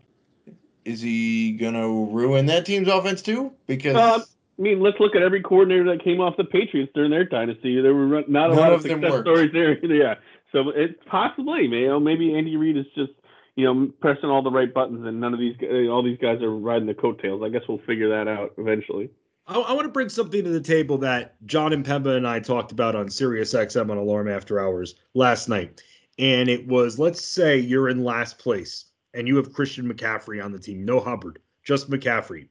Is 0.86 1.02
he 1.02 1.52
gonna 1.54 1.90
ruin 1.90 2.46
that 2.46 2.66
team's 2.66 2.88
offense 2.88 3.22
too? 3.22 3.52
Because 3.68 3.96
uh, 3.96 4.24
I 4.58 4.62
mean, 4.62 4.80
let's 4.80 5.00
look 5.00 5.16
at 5.16 5.22
every 5.22 5.42
coordinator 5.42 5.84
that 5.86 6.04
came 6.04 6.22
off 6.22 6.38
the 6.38 6.44
Patriots 6.46 6.92
during 6.96 7.12
their 7.12 7.26
dynasty. 7.26 7.82
There 7.82 7.94
were 7.94 8.24
not 8.28 8.52
a 8.52 8.54
lot 8.54 8.72
of, 8.72 8.86
of 8.86 8.92
success 8.92 9.22
stories 9.22 9.52
there. 9.52 9.84
yeah, 9.86 10.16
so 10.52 10.70
it's 10.70 10.94
possibly, 11.08 11.66
you 11.66 11.88
know, 11.88 12.00
maybe 12.00 12.36
Andy 12.36 12.56
Reid 12.56 12.78
is 12.78 12.86
just 12.96 13.12
you 13.56 13.64
know, 13.66 13.92
pressing 14.02 14.30
all 14.30 14.42
the 14.42 14.52
right 14.52 14.74
buttons, 14.74 15.06
and 15.06 15.20
none 15.20 15.34
of 15.34 15.40
these, 15.40 15.56
all 15.90 16.04
these 16.04 16.18
guys 16.18 16.42
are 16.42 16.52
riding 16.52 16.88
the 16.88 16.94
coattails. 16.94 17.42
I 17.44 17.50
guess 17.50 17.62
we'll 17.68 17.80
figure 17.80 18.10
that 18.10 18.28
out 18.28 18.54
eventually. 18.58 19.10
I, 19.48 19.60
I 19.60 19.74
want 19.74 19.86
to 19.86 19.92
bring 19.92 20.10
something 20.10 20.44
to 20.44 20.50
the 20.50 20.62
table 20.62 20.98
that 21.00 21.36
John 21.46 21.72
Impemba 21.72 22.18
and 22.18 22.28
I 22.28 22.40
talked 22.40 22.72
about 22.72 22.96
on 22.96 23.10
Sirius 23.10 23.54
XM 23.54 23.90
on 23.90 23.98
Alarm 23.98 24.28
After 24.28 24.60
Hours 24.60 24.96
last 25.14 25.48
night, 25.48 25.82
and 26.20 26.50
it 26.50 26.68
was 26.68 27.00
let's 27.00 27.24
say 27.24 27.58
you're 27.58 27.88
in 27.88 28.04
last 28.04 28.38
place 28.38 28.86
and 29.16 29.28
you 29.28 29.36
have 29.38 29.54
Christian 29.54 29.92
McCaffrey 29.92 30.44
on 30.44 30.52
the 30.52 30.60
team, 30.60 30.86
no 30.86 31.00
Hubbard, 31.00 31.40
just 31.64 31.90
McCaffrey. 31.90 32.48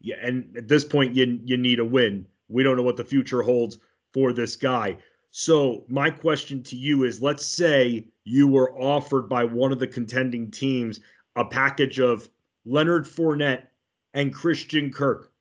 Yeah, 0.00 0.16
and 0.22 0.56
at 0.56 0.68
this 0.68 0.84
point 0.84 1.14
you 1.14 1.40
you 1.44 1.56
need 1.56 1.78
a 1.78 1.84
win. 1.84 2.26
We 2.48 2.62
don't 2.62 2.76
know 2.76 2.82
what 2.82 2.96
the 2.96 3.04
future 3.04 3.42
holds 3.42 3.78
for 4.12 4.32
this 4.32 4.54
guy. 4.54 4.98
So 5.30 5.84
my 5.88 6.10
question 6.10 6.62
to 6.64 6.76
you 6.76 7.04
is 7.04 7.22
let's 7.22 7.46
say 7.46 8.06
you 8.24 8.46
were 8.46 8.78
offered 8.78 9.28
by 9.28 9.44
one 9.44 9.72
of 9.72 9.78
the 9.78 9.86
contending 9.86 10.50
teams 10.50 11.00
a 11.36 11.44
package 11.44 11.98
of 11.98 12.28
Leonard 12.66 13.06
Fournette 13.06 13.68
and 14.12 14.34
Christian 14.34 14.92
Kirk 14.92 15.32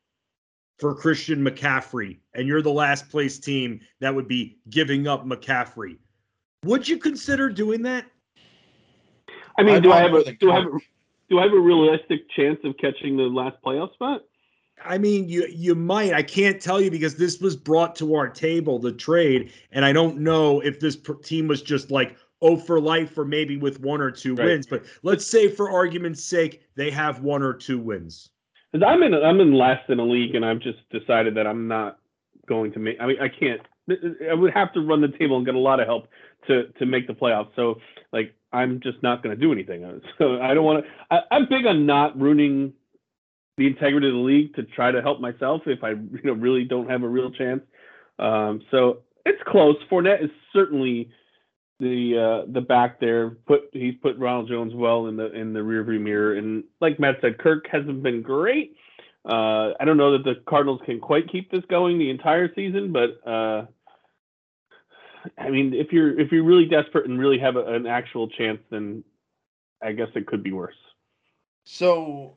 for 0.79 0.95
Christian 0.95 1.43
McCaffrey, 1.43 2.17
and 2.33 2.47
you're 2.47 2.61
the 2.61 2.71
last 2.71 3.09
place 3.09 3.37
team 3.37 3.81
that 3.99 4.15
would 4.15 4.27
be 4.27 4.57
giving 4.69 5.07
up 5.07 5.25
McCaffrey. 5.25 5.97
Would 6.63 6.87
you 6.87 6.97
consider 6.97 7.49
doing 7.49 7.81
that? 7.83 8.05
I 9.61 9.73
mean, 9.73 9.81
do 9.81 9.91
I 9.91 10.01
have 10.01 10.13
a 10.13 10.31
do 10.33 10.51
I 10.51 10.55
have 10.55 10.65
a, 10.65 10.79
do 11.29 11.39
I 11.39 11.43
have 11.43 11.53
a 11.53 11.59
realistic 11.59 12.29
chance 12.31 12.59
of 12.63 12.75
catching 12.77 13.17
the 13.17 13.23
last 13.23 13.57
playoff 13.63 13.93
spot? 13.93 14.21
I 14.83 14.97
mean, 14.97 15.29
you 15.29 15.45
you 15.47 15.75
might. 15.75 16.13
I 16.13 16.23
can't 16.23 16.61
tell 16.61 16.81
you 16.81 16.89
because 16.89 17.15
this 17.15 17.39
was 17.39 17.55
brought 17.55 17.95
to 17.97 18.15
our 18.15 18.27
table, 18.27 18.79
the 18.79 18.91
trade, 18.91 19.53
and 19.71 19.85
I 19.85 19.93
don't 19.93 20.17
know 20.19 20.59
if 20.61 20.79
this 20.79 20.97
team 21.23 21.47
was 21.47 21.61
just 21.61 21.91
like 21.91 22.17
oh 22.41 22.57
for 22.57 22.79
life 22.79 23.17
or 23.17 23.25
maybe 23.25 23.57
with 23.57 23.79
one 23.79 24.01
or 24.01 24.09
two 24.09 24.33
right. 24.35 24.45
wins. 24.45 24.65
But 24.65 24.83
let's 25.03 25.25
say, 25.25 25.47
for 25.47 25.69
argument's 25.69 26.23
sake, 26.23 26.63
they 26.75 26.89
have 26.89 27.21
one 27.21 27.43
or 27.43 27.53
two 27.53 27.79
wins. 27.79 28.29
Because 28.71 28.87
I'm 28.87 29.03
in 29.03 29.13
I'm 29.13 29.39
in 29.39 29.53
last 29.53 29.89
in 29.89 29.99
a 29.99 30.05
league, 30.05 30.35
and 30.35 30.45
I've 30.45 30.59
just 30.59 30.79
decided 30.89 31.35
that 31.35 31.45
I'm 31.45 31.67
not 31.67 31.99
going 32.47 32.71
to 32.73 32.79
make. 32.79 32.97
I 32.99 33.05
mean, 33.05 33.21
I 33.21 33.29
can't. 33.29 33.61
I 33.89 34.33
would 34.33 34.53
have 34.53 34.73
to 34.73 34.81
run 34.81 35.01
the 35.01 35.09
table 35.17 35.37
and 35.37 35.45
get 35.45 35.55
a 35.55 35.59
lot 35.59 35.79
of 35.79 35.87
help 35.87 36.07
to 36.47 36.67
to 36.79 36.85
make 36.85 37.07
the 37.07 37.13
playoffs. 37.13 37.49
So 37.55 37.75
like, 38.13 38.33
I'm 38.53 38.79
just 38.81 39.01
not 39.03 39.23
going 39.23 39.35
to 39.35 39.41
do 39.41 39.51
anything. 39.51 40.01
So 40.17 40.39
I 40.41 40.53
don't 40.53 40.65
want 40.65 40.85
to. 40.85 41.21
I'm 41.31 41.47
big 41.49 41.65
on 41.65 41.85
not 41.85 42.19
ruining 42.19 42.73
the 43.57 43.67
integrity 43.67 44.07
of 44.07 44.13
the 44.13 44.19
league 44.19 44.55
to 44.55 44.63
try 44.63 44.91
to 44.91 45.01
help 45.01 45.19
myself 45.19 45.61
if 45.65 45.83
I 45.83 45.91
you 45.91 46.21
know 46.23 46.33
really 46.33 46.63
don't 46.63 46.89
have 46.89 47.03
a 47.03 47.07
real 47.07 47.31
chance. 47.31 47.61
Um, 48.19 48.61
so 48.71 48.99
it's 49.25 49.41
close. 49.47 49.75
Fournette 49.91 50.23
is 50.23 50.29
certainly 50.53 51.09
the 51.79 52.43
uh, 52.45 52.51
the 52.51 52.61
back 52.61 52.99
there. 52.99 53.31
Put 53.31 53.61
he's 53.73 53.95
put 54.01 54.17
Ronald 54.17 54.47
Jones 54.47 54.73
well 54.75 55.07
in 55.07 55.17
the 55.17 55.31
in 55.33 55.53
the 55.53 55.59
rearview 55.59 55.99
mirror. 55.99 56.35
And 56.35 56.63
like 56.79 56.99
Matt 56.99 57.15
said, 57.21 57.39
Kirk 57.39 57.65
hasn't 57.71 58.03
been 58.03 58.21
great. 58.21 58.75
Uh, 59.23 59.73
I 59.79 59.85
don't 59.85 59.97
know 59.97 60.13
that 60.13 60.23
the 60.23 60.35
Cardinals 60.47 60.81
can 60.85 60.99
quite 60.99 61.31
keep 61.31 61.51
this 61.51 61.63
going 61.69 61.99
the 61.99 62.09
entire 62.09 62.53
season, 62.55 62.91
but 62.91 63.29
uh, 63.29 63.65
I 65.37 65.49
mean, 65.49 65.73
if 65.73 65.91
you're 65.91 66.19
if 66.19 66.31
you're 66.31 66.43
really 66.43 66.65
desperate 66.65 67.07
and 67.07 67.19
really 67.19 67.37
have 67.39 67.55
a, 67.55 67.65
an 67.65 67.85
actual 67.85 68.27
chance, 68.27 68.59
then 68.71 69.03
I 69.81 69.91
guess 69.91 70.09
it 70.15 70.25
could 70.25 70.43
be 70.43 70.51
worse. 70.51 70.75
So 71.65 72.33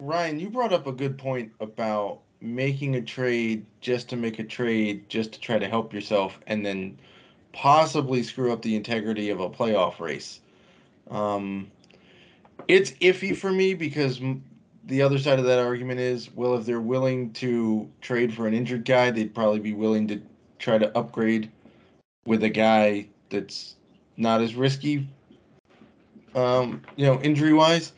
Ryan, 0.00 0.40
you 0.40 0.48
brought 0.48 0.72
up 0.72 0.86
a 0.86 0.92
good 0.92 1.18
point 1.18 1.52
about 1.60 2.20
making 2.40 2.94
a 2.94 3.02
trade 3.02 3.66
just 3.80 4.08
to 4.10 4.16
make 4.16 4.38
a 4.38 4.44
trade, 4.44 5.08
just 5.08 5.32
to 5.32 5.40
try 5.40 5.58
to 5.58 5.68
help 5.68 5.92
yourself, 5.92 6.38
and 6.46 6.64
then 6.64 6.98
possibly 7.52 8.22
screw 8.22 8.52
up 8.52 8.62
the 8.62 8.76
integrity 8.76 9.30
of 9.30 9.40
a 9.40 9.50
playoff 9.50 9.98
race. 9.98 10.40
Um, 11.10 11.70
it's 12.68 12.92
iffy 12.92 13.36
for 13.36 13.50
me 13.50 13.74
because 13.74 14.20
the 14.88 15.02
other 15.02 15.18
side 15.18 15.38
of 15.38 15.44
that 15.44 15.58
argument 15.58 16.00
is 16.00 16.34
well, 16.34 16.56
if 16.56 16.64
they're 16.64 16.80
willing 16.80 17.32
to 17.34 17.88
trade 18.00 18.34
for 18.34 18.46
an 18.46 18.54
injured 18.54 18.84
guy, 18.84 19.10
they'd 19.10 19.34
probably 19.34 19.60
be 19.60 19.74
willing 19.74 20.08
to 20.08 20.20
try 20.58 20.78
to 20.78 20.96
upgrade 20.98 21.50
with 22.26 22.42
a 22.42 22.48
guy 22.48 23.06
that's 23.30 23.76
not 24.16 24.40
as 24.40 24.54
risky, 24.54 25.06
um, 26.34 26.82
you 26.96 27.06
know, 27.06 27.20
injury 27.20 27.52
wise. 27.52 27.92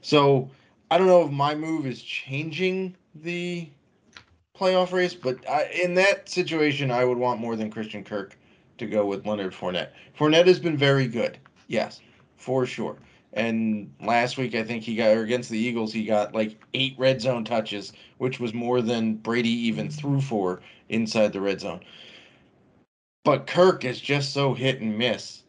So 0.00 0.50
I 0.90 0.98
don't 0.98 1.06
know 1.06 1.22
if 1.24 1.30
my 1.30 1.54
move 1.54 1.86
is 1.86 2.02
changing 2.02 2.96
the 3.14 3.68
playoff 4.58 4.92
race, 4.92 5.14
but 5.14 5.46
I, 5.48 5.64
in 5.82 5.94
that 5.94 6.28
situation, 6.28 6.90
I 6.90 7.04
would 7.04 7.18
want 7.18 7.40
more 7.40 7.54
than 7.54 7.70
Christian 7.70 8.02
Kirk 8.02 8.36
to 8.78 8.86
go 8.86 9.04
with 9.04 9.26
Leonard 9.26 9.52
Fournette. 9.52 9.90
Fournette 10.18 10.46
has 10.46 10.58
been 10.58 10.76
very 10.76 11.06
good, 11.06 11.38
yes, 11.68 12.00
for 12.36 12.64
sure. 12.64 12.96
And 13.32 13.92
last 14.00 14.38
week, 14.38 14.54
I 14.54 14.64
think 14.64 14.82
he 14.82 14.96
got, 14.96 15.16
or 15.16 15.22
against 15.22 15.50
the 15.50 15.58
Eagles, 15.58 15.92
he 15.92 16.04
got 16.04 16.34
like 16.34 16.60
eight 16.74 16.94
red 16.98 17.20
zone 17.20 17.44
touches, 17.44 17.92
which 18.18 18.40
was 18.40 18.52
more 18.52 18.82
than 18.82 19.14
Brady 19.14 19.50
even 19.68 19.88
threw 19.88 20.20
for 20.20 20.60
inside 20.88 21.32
the 21.32 21.40
red 21.40 21.60
zone. 21.60 21.80
But 23.24 23.46
Kirk 23.46 23.84
is 23.84 24.00
just 24.00 24.32
so 24.32 24.54
hit 24.54 24.80
and 24.80 24.98
miss 24.98 25.42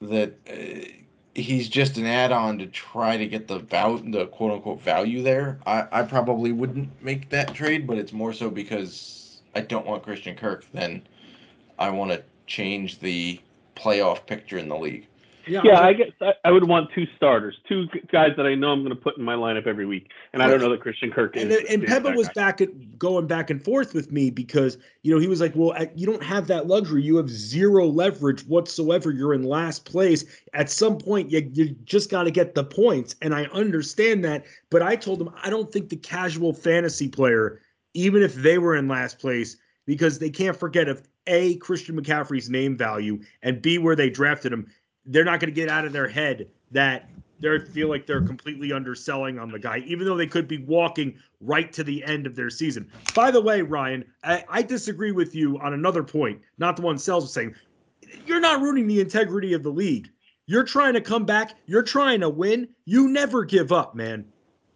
that 0.00 0.34
uh, 0.50 0.88
he's 1.34 1.68
just 1.68 1.96
an 1.96 2.06
add-on 2.06 2.58
to 2.58 2.66
try 2.66 3.16
to 3.16 3.26
get 3.26 3.48
the 3.48 3.60
value, 3.60 4.10
the 4.10 4.26
quote 4.26 4.52
unquote 4.52 4.82
value 4.82 5.22
there. 5.22 5.58
I, 5.66 5.86
I 5.92 6.02
probably 6.02 6.52
wouldn't 6.52 7.02
make 7.02 7.30
that 7.30 7.54
trade, 7.54 7.86
but 7.86 7.96
it's 7.96 8.12
more 8.12 8.32
so 8.32 8.50
because 8.50 9.40
I 9.54 9.60
don't 9.60 9.86
want 9.86 10.02
Christian 10.02 10.36
Kirk 10.36 10.66
than 10.72 11.06
I 11.78 11.90
want 11.90 12.10
to 12.10 12.22
change 12.46 12.98
the 12.98 13.40
playoff 13.74 14.26
picture 14.26 14.58
in 14.58 14.68
the 14.68 14.76
league. 14.76 15.06
Yeah, 15.46 15.60
yeah 15.64 15.80
I 15.80 15.92
guess 15.92 16.10
I, 16.20 16.32
I, 16.44 16.50
would 16.50 16.66
want 16.66 16.90
two 16.92 17.06
starters, 17.16 17.56
two 17.68 17.86
guys 18.10 18.32
that 18.36 18.46
I 18.46 18.54
know 18.54 18.72
I'm 18.72 18.80
going 18.80 18.94
to 18.94 19.00
put 19.00 19.16
in 19.16 19.24
my 19.24 19.34
lineup 19.34 19.66
every 19.66 19.86
week, 19.86 20.10
and 20.32 20.42
I 20.42 20.48
don't 20.48 20.60
know 20.60 20.70
that 20.70 20.80
Christian 20.80 21.10
Kirk 21.10 21.36
and, 21.36 21.52
is. 21.52 21.58
And, 21.58 21.82
and 21.82 21.86
Peppa 21.86 22.10
was 22.10 22.26
guy. 22.28 22.32
back 22.34 22.60
at 22.60 22.98
going 22.98 23.26
back 23.26 23.50
and 23.50 23.62
forth 23.62 23.94
with 23.94 24.10
me 24.10 24.30
because 24.30 24.76
you 25.02 25.14
know 25.14 25.20
he 25.20 25.28
was 25.28 25.40
like, 25.40 25.52
"Well, 25.54 25.76
you 25.94 26.06
don't 26.06 26.22
have 26.22 26.48
that 26.48 26.66
luxury. 26.66 27.02
You 27.02 27.16
have 27.16 27.30
zero 27.30 27.86
leverage 27.86 28.44
whatsoever. 28.46 29.12
You're 29.12 29.34
in 29.34 29.44
last 29.44 29.84
place. 29.84 30.24
At 30.52 30.68
some 30.68 30.98
point, 30.98 31.30
you 31.30 31.48
you 31.52 31.76
just 31.84 32.10
got 32.10 32.24
to 32.24 32.30
get 32.30 32.54
the 32.54 32.64
points." 32.64 33.14
And 33.22 33.34
I 33.34 33.44
understand 33.46 34.24
that, 34.24 34.44
but 34.70 34.82
I 34.82 34.96
told 34.96 35.20
him 35.20 35.30
I 35.42 35.50
don't 35.50 35.72
think 35.72 35.90
the 35.90 35.96
casual 35.96 36.52
fantasy 36.52 37.08
player, 37.08 37.60
even 37.94 38.22
if 38.22 38.34
they 38.34 38.58
were 38.58 38.74
in 38.74 38.88
last 38.88 39.20
place, 39.20 39.56
because 39.86 40.18
they 40.18 40.30
can't 40.30 40.56
forget 40.56 40.88
if 40.88 41.02
a 41.28 41.56
Christian 41.56 42.00
McCaffrey's 42.00 42.48
name 42.50 42.76
value 42.76 43.20
and 43.42 43.60
b 43.60 43.78
where 43.78 43.96
they 43.96 44.10
drafted 44.10 44.52
him 44.52 44.66
they're 45.06 45.24
not 45.24 45.40
going 45.40 45.52
to 45.52 45.54
get 45.54 45.68
out 45.68 45.84
of 45.84 45.92
their 45.92 46.08
head 46.08 46.48
that 46.72 47.08
they 47.40 47.58
feel 47.58 47.88
like 47.88 48.06
they're 48.06 48.22
completely 48.22 48.72
underselling 48.72 49.38
on 49.38 49.50
the 49.50 49.58
guy, 49.58 49.78
even 49.86 50.06
though 50.06 50.16
they 50.16 50.26
could 50.26 50.48
be 50.48 50.58
walking 50.58 51.18
right 51.40 51.72
to 51.72 51.84
the 51.84 52.02
end 52.04 52.26
of 52.26 52.34
their 52.34 52.50
season. 52.50 52.90
By 53.14 53.30
the 53.30 53.40
way, 53.40 53.62
Ryan, 53.62 54.04
I, 54.24 54.44
I 54.48 54.62
disagree 54.62 55.12
with 55.12 55.34
you 55.34 55.58
on 55.58 55.74
another 55.74 56.02
point, 56.02 56.40
not 56.58 56.76
the 56.76 56.82
one 56.82 56.98
Sells 56.98 57.24
was 57.24 57.32
saying. 57.32 57.54
You're 58.26 58.40
not 58.40 58.60
ruining 58.60 58.86
the 58.86 59.00
integrity 59.00 59.52
of 59.52 59.62
the 59.62 59.70
league. 59.70 60.10
You're 60.46 60.64
trying 60.64 60.94
to 60.94 61.00
come 61.00 61.24
back. 61.24 61.54
You're 61.66 61.82
trying 61.82 62.20
to 62.20 62.28
win. 62.28 62.68
You 62.84 63.08
never 63.08 63.44
give 63.44 63.72
up, 63.72 63.94
man. 63.94 64.24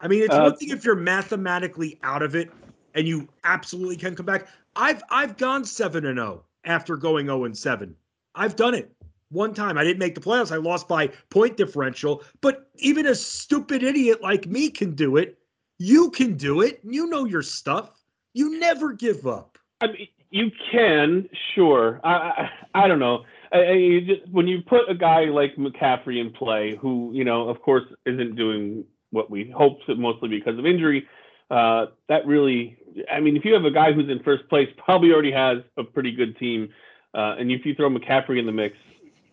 I 0.01 0.09
mean, 0.09 0.23
it's 0.23 0.35
uh, 0.35 0.41
one 0.41 0.57
thing 0.57 0.71
if 0.71 0.85
you're 0.85 0.97
mathematically 0.97 1.99
out 2.03 2.23
of 2.23 2.35
it 2.35 2.51
and 2.95 3.07
you 3.07 3.29
absolutely 3.45 3.97
can 3.97 4.17
come 4.17 4.27
back. 4.27 4.49
I've 4.75 5.03
I've 5.11 5.37
gone 5.37 5.65
seven 5.65 6.07
and 6.07 6.19
zero 6.19 6.43
oh 6.43 6.45
after 6.65 6.97
going 6.97 7.27
zero 7.27 7.45
and 7.45 7.57
seven. 7.57 7.95
I've 8.35 8.57
done 8.57 8.75
it 8.75 8.93
one 9.31 9.55
time. 9.55 9.79
I 9.79 9.85
didn't 9.85 9.99
make 9.99 10.15
the 10.15 10.21
playoffs. 10.21 10.53
I 10.53 10.57
lost 10.57 10.89
by 10.89 11.09
point 11.31 11.57
differential. 11.57 12.23
But 12.41 12.71
even 12.77 13.07
a 13.07 13.15
stupid 13.15 13.83
idiot 13.83 14.23
like 14.23 14.47
me 14.47 14.71
can 14.71 14.95
do 14.95 15.17
it. 15.17 15.39
You 15.79 16.11
can 16.11 16.37
do 16.37 16.61
it. 16.61 16.81
You 16.83 17.07
know 17.07 17.25
your 17.25 17.43
stuff. 17.43 18.03
You 18.35 18.59
never 18.59 18.93
give 18.93 19.27
up. 19.27 19.59
I 19.81 19.89
mean, 19.89 20.09
you 20.31 20.51
can, 20.71 21.29
sure. 21.55 22.01
I 22.05 22.13
I, 22.13 22.51
I 22.85 22.89
don't 22.89 22.99
know. 22.99 23.25
I, 23.53 23.59
I 23.59 24.01
just, 24.07 24.29
when 24.31 24.47
you 24.47 24.63
put 24.63 24.89
a 24.89 24.95
guy 24.95 25.25
like 25.25 25.57
McCaffrey 25.57 26.21
in 26.21 26.31
play, 26.31 26.77
who 26.81 27.11
you 27.13 27.25
know, 27.25 27.49
of 27.49 27.61
course, 27.63 27.85
isn't 28.07 28.37
doing 28.37 28.85
what 29.11 29.31
we 29.31 29.51
hoped, 29.51 29.89
mostly 29.89 30.29
because 30.29 30.59
of 30.59 30.67
injury, 30.67 31.09
uh, 31.51 31.87
that 32.09 32.27
really. 32.27 32.77
I 33.11 33.21
mean, 33.21 33.37
if 33.37 33.45
you 33.45 33.55
have 33.55 33.65
a 33.65 33.71
guy 33.71 33.93
who's 33.93 34.09
in 34.09 34.23
first 34.23 34.49
place, 34.49 34.69
probably 34.77 35.13
already 35.13 35.33
has 35.33 35.59
a 35.77 35.85
pretty 35.85 36.13
good 36.13 36.39
team, 36.39 36.69
uh, 37.15 37.37
and 37.39 37.51
if 37.51 37.65
you 37.65 37.75
throw 37.75 37.91
McCaffrey 37.91 38.39
in 38.39 38.47
the 38.47 38.53
mix, 38.53 38.77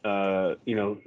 uh, 0.07 0.55
you 0.65 0.75
know, 0.75 0.97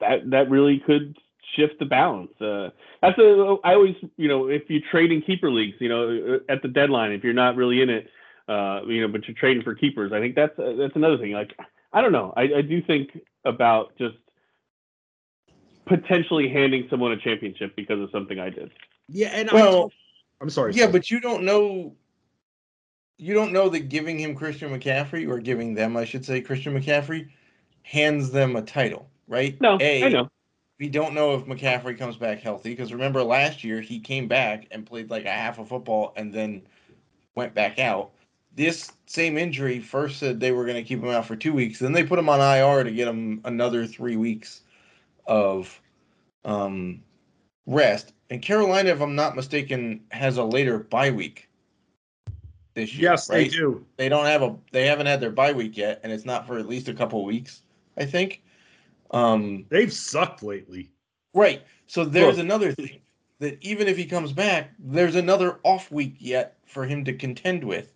that 0.00 0.30
that 0.30 0.50
really 0.50 0.82
could 0.84 1.16
shift 1.56 1.78
the 1.78 1.84
balance. 1.84 2.32
Uh, 2.40 2.70
that's 3.02 3.18
a 3.18 3.56
I 3.64 3.74
always 3.74 3.94
you 4.16 4.28
know 4.28 4.48
if 4.48 4.68
you 4.68 4.80
trade 4.80 5.12
in 5.12 5.22
keeper 5.22 5.50
leagues, 5.50 5.76
you 5.80 5.88
know, 5.88 6.40
at 6.48 6.62
the 6.62 6.68
deadline, 6.68 7.12
if 7.12 7.22
you're 7.22 7.32
not 7.32 7.56
really 7.56 7.82
in 7.82 7.90
it, 7.90 8.08
uh, 8.48 8.80
you 8.86 9.02
know, 9.02 9.08
but 9.08 9.26
you're 9.26 9.36
trading 9.36 9.62
for 9.62 9.74
keepers, 9.74 10.12
I 10.12 10.20
think 10.20 10.34
that's 10.34 10.58
uh, 10.58 10.74
that's 10.78 10.96
another 10.96 11.18
thing. 11.18 11.32
Like 11.32 11.52
I 11.92 12.00
don't 12.00 12.12
know, 12.12 12.32
I, 12.36 12.42
I 12.42 12.62
do 12.62 12.82
think 12.82 13.18
about 13.44 13.96
just 13.98 14.16
potentially 15.86 16.48
handing 16.48 16.86
someone 16.88 17.12
a 17.12 17.18
championship 17.18 17.76
because 17.76 18.00
of 18.00 18.10
something 18.10 18.38
I 18.38 18.50
did. 18.50 18.70
Yeah, 19.08 19.28
and 19.28 19.50
well, 19.52 19.92
I'm 20.40 20.50
sorry. 20.50 20.72
Yeah, 20.72 20.84
sorry. 20.84 20.92
but 20.92 21.10
you 21.10 21.20
don't 21.20 21.44
know. 21.44 21.94
You 23.16 23.32
don't 23.32 23.52
know 23.52 23.68
that 23.68 23.90
giving 23.90 24.18
him 24.18 24.34
Christian 24.34 24.76
McCaffrey 24.76 25.28
or 25.28 25.38
giving 25.38 25.74
them, 25.74 25.96
I 25.96 26.04
should 26.04 26.24
say, 26.24 26.40
Christian 26.40 26.74
McCaffrey 26.74 27.28
hands 27.84 28.30
them 28.30 28.56
a 28.56 28.62
title, 28.62 29.08
right? 29.28 29.60
No, 29.60 29.78
a, 29.80 30.02
I 30.02 30.08
know. 30.08 30.28
We 30.80 30.88
don't 30.88 31.14
know 31.14 31.34
if 31.34 31.44
McCaffrey 31.44 31.96
comes 31.96 32.16
back 32.16 32.40
healthy 32.40 32.70
because 32.70 32.92
remember 32.92 33.22
last 33.22 33.62
year 33.62 33.80
he 33.80 34.00
came 34.00 34.26
back 34.26 34.66
and 34.72 34.84
played 34.84 35.08
like 35.08 35.24
a 35.24 35.30
half 35.30 35.60
a 35.60 35.64
football 35.64 36.12
and 36.16 36.32
then 36.32 36.62
went 37.36 37.54
back 37.54 37.78
out. 37.78 38.10
This 38.56 38.92
same 39.06 39.38
injury 39.38 39.78
first 39.78 40.18
said 40.18 40.40
they 40.40 40.52
were 40.52 40.64
going 40.64 40.76
to 40.76 40.82
keep 40.82 41.00
him 41.00 41.10
out 41.10 41.26
for 41.26 41.36
two 41.36 41.52
weeks, 41.52 41.78
then 41.78 41.92
they 41.92 42.04
put 42.04 42.18
him 42.18 42.28
on 42.28 42.40
IR 42.40 42.82
to 42.82 42.90
get 42.90 43.06
him 43.06 43.40
another 43.44 43.86
three 43.86 44.16
weeks 44.16 44.62
of 45.26 45.80
um, 46.44 47.02
rest. 47.66 48.12
And 48.30 48.42
Carolina, 48.42 48.90
if 48.90 49.00
I'm 49.00 49.14
not 49.14 49.36
mistaken, 49.36 50.00
has 50.10 50.38
a 50.38 50.44
later 50.44 50.78
bye 50.78 51.10
week 51.10 51.48
this 52.74 52.94
year. 52.94 53.10
Yes, 53.10 53.28
right? 53.30 53.50
they 53.50 53.56
do. 53.56 53.84
They 53.96 54.08
don't 54.08 54.26
have 54.26 54.42
a. 54.42 54.56
They 54.72 54.86
haven't 54.86 55.06
had 55.06 55.20
their 55.20 55.30
bye 55.30 55.52
week 55.52 55.76
yet, 55.76 56.00
and 56.02 56.12
it's 56.12 56.24
not 56.24 56.46
for 56.46 56.58
at 56.58 56.68
least 56.68 56.88
a 56.88 56.94
couple 56.94 57.24
weeks. 57.24 57.62
I 57.96 58.04
think. 58.06 58.42
Um, 59.10 59.66
They've 59.68 59.92
sucked 59.92 60.42
lately. 60.42 60.90
Right. 61.34 61.62
So 61.86 62.04
there's 62.04 62.36
Look. 62.36 62.44
another 62.44 62.72
thing 62.72 63.00
that 63.40 63.58
even 63.62 63.88
if 63.88 63.96
he 63.96 64.06
comes 64.06 64.32
back, 64.32 64.72
there's 64.78 65.16
another 65.16 65.60
off 65.64 65.90
week 65.90 66.16
yet 66.18 66.56
for 66.66 66.84
him 66.84 67.04
to 67.04 67.12
contend 67.12 67.64
with 67.64 67.92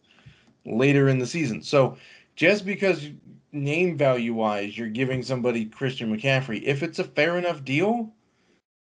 later 0.66 1.08
in 1.08 1.18
the 1.18 1.26
season. 1.26 1.62
So 1.62 1.96
just 2.36 2.66
because 2.66 3.08
name 3.52 3.96
value 3.96 4.34
wise 4.34 4.76
you're 4.76 4.88
giving 4.88 5.22
somebody 5.22 5.64
Christian 5.64 6.14
McCaffrey, 6.14 6.62
if 6.62 6.82
it's 6.82 6.98
a 6.98 7.04
fair 7.04 7.38
enough 7.38 7.64
deal, 7.64 8.12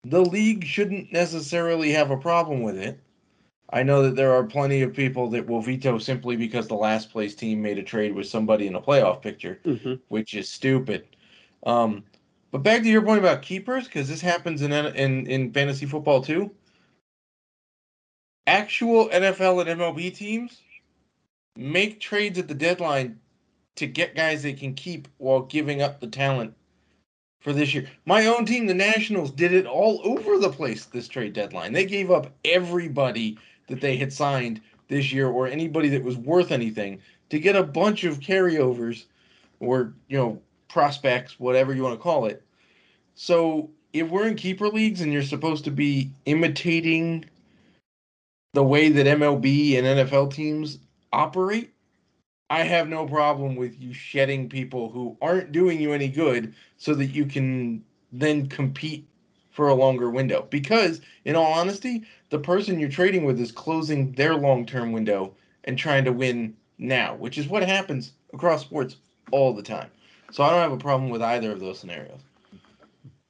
the 0.04 0.20
league 0.20 0.64
shouldn't 0.64 1.12
necessarily 1.12 1.92
have 1.92 2.10
a 2.10 2.16
problem 2.16 2.62
with 2.62 2.78
it. 2.78 2.98
I 3.72 3.82
know 3.82 4.02
that 4.02 4.16
there 4.16 4.32
are 4.32 4.44
plenty 4.44 4.82
of 4.82 4.94
people 4.94 5.28
that 5.30 5.46
will 5.46 5.62
veto 5.62 5.98
simply 5.98 6.36
because 6.36 6.66
the 6.66 6.74
last 6.74 7.10
place 7.10 7.34
team 7.34 7.62
made 7.62 7.78
a 7.78 7.82
trade 7.82 8.14
with 8.14 8.26
somebody 8.26 8.66
in 8.66 8.74
a 8.74 8.80
playoff 8.80 9.22
picture, 9.22 9.60
mm-hmm. 9.64 9.94
which 10.08 10.34
is 10.34 10.48
stupid. 10.48 11.06
Um, 11.64 12.04
but 12.50 12.64
back 12.64 12.82
to 12.82 12.88
your 12.88 13.02
point 13.02 13.20
about 13.20 13.42
keepers, 13.42 13.84
because 13.84 14.08
this 14.08 14.20
happens 14.20 14.62
in, 14.62 14.72
in 14.72 15.26
in 15.26 15.52
fantasy 15.52 15.86
football 15.86 16.20
too. 16.20 16.50
Actual 18.46 19.08
NFL 19.10 19.68
and 19.68 19.80
MLB 19.80 20.14
teams 20.14 20.60
make 21.56 22.00
trades 22.00 22.38
at 22.38 22.48
the 22.48 22.54
deadline 22.54 23.20
to 23.76 23.86
get 23.86 24.16
guys 24.16 24.42
they 24.42 24.52
can 24.52 24.74
keep 24.74 25.06
while 25.18 25.42
giving 25.42 25.80
up 25.80 26.00
the 26.00 26.08
talent 26.08 26.54
for 27.40 27.52
this 27.52 27.72
year. 27.72 27.88
My 28.04 28.26
own 28.26 28.44
team, 28.44 28.66
the 28.66 28.74
Nationals, 28.74 29.30
did 29.30 29.52
it 29.52 29.66
all 29.66 30.00
over 30.04 30.38
the 30.38 30.50
place 30.50 30.86
this 30.86 31.08
trade 31.08 31.32
deadline. 31.32 31.72
They 31.72 31.86
gave 31.86 32.10
up 32.10 32.32
everybody 32.44 33.38
that 33.70 33.80
they 33.80 33.96
had 33.96 34.12
signed 34.12 34.60
this 34.88 35.12
year 35.12 35.28
or 35.28 35.46
anybody 35.46 35.88
that 35.88 36.04
was 36.04 36.16
worth 36.18 36.50
anything 36.50 37.00
to 37.30 37.38
get 37.38 37.56
a 37.56 37.62
bunch 37.62 38.04
of 38.04 38.20
carryovers 38.20 39.04
or, 39.60 39.94
you 40.08 40.18
know, 40.18 40.40
prospects, 40.68 41.40
whatever 41.40 41.74
you 41.74 41.82
want 41.82 41.94
to 41.94 42.02
call 42.02 42.26
it. 42.26 42.42
So 43.14 43.70
if 43.92 44.08
we're 44.08 44.26
in 44.26 44.36
keeper 44.36 44.68
leagues 44.68 45.00
and 45.00 45.12
you're 45.12 45.22
supposed 45.22 45.64
to 45.64 45.70
be 45.70 46.10
imitating 46.26 47.24
the 48.52 48.62
way 48.62 48.88
that 48.88 49.06
MLB 49.06 49.78
and 49.78 49.86
NFL 49.86 50.32
teams 50.32 50.78
operate, 51.12 51.72
I 52.50 52.62
have 52.64 52.88
no 52.88 53.06
problem 53.06 53.54
with 53.54 53.80
you 53.80 53.92
shedding 53.92 54.48
people 54.48 54.90
who 54.90 55.16
aren't 55.22 55.52
doing 55.52 55.80
you 55.80 55.92
any 55.92 56.08
good 56.08 56.54
so 56.78 56.94
that 56.94 57.06
you 57.06 57.26
can 57.26 57.84
then 58.10 58.48
compete 58.48 59.06
for 59.50 59.68
a 59.68 59.74
longer 59.74 60.10
window. 60.10 60.46
Because, 60.50 61.00
in 61.24 61.36
all 61.36 61.52
honesty, 61.52 62.04
the 62.30 62.38
person 62.38 62.78
you're 62.78 62.88
trading 62.88 63.24
with 63.24 63.40
is 63.40 63.52
closing 63.52 64.12
their 64.12 64.34
long 64.34 64.66
term 64.66 64.92
window 64.92 65.34
and 65.64 65.78
trying 65.78 66.04
to 66.04 66.12
win 66.12 66.56
now, 66.78 67.14
which 67.16 67.38
is 67.38 67.48
what 67.48 67.62
happens 67.62 68.12
across 68.32 68.62
sports 68.62 68.96
all 69.30 69.52
the 69.52 69.62
time. 69.62 69.90
So 70.32 70.42
I 70.42 70.50
don't 70.50 70.60
have 70.60 70.72
a 70.72 70.76
problem 70.76 71.10
with 71.10 71.22
either 71.22 71.52
of 71.52 71.60
those 71.60 71.78
scenarios. 71.78 72.20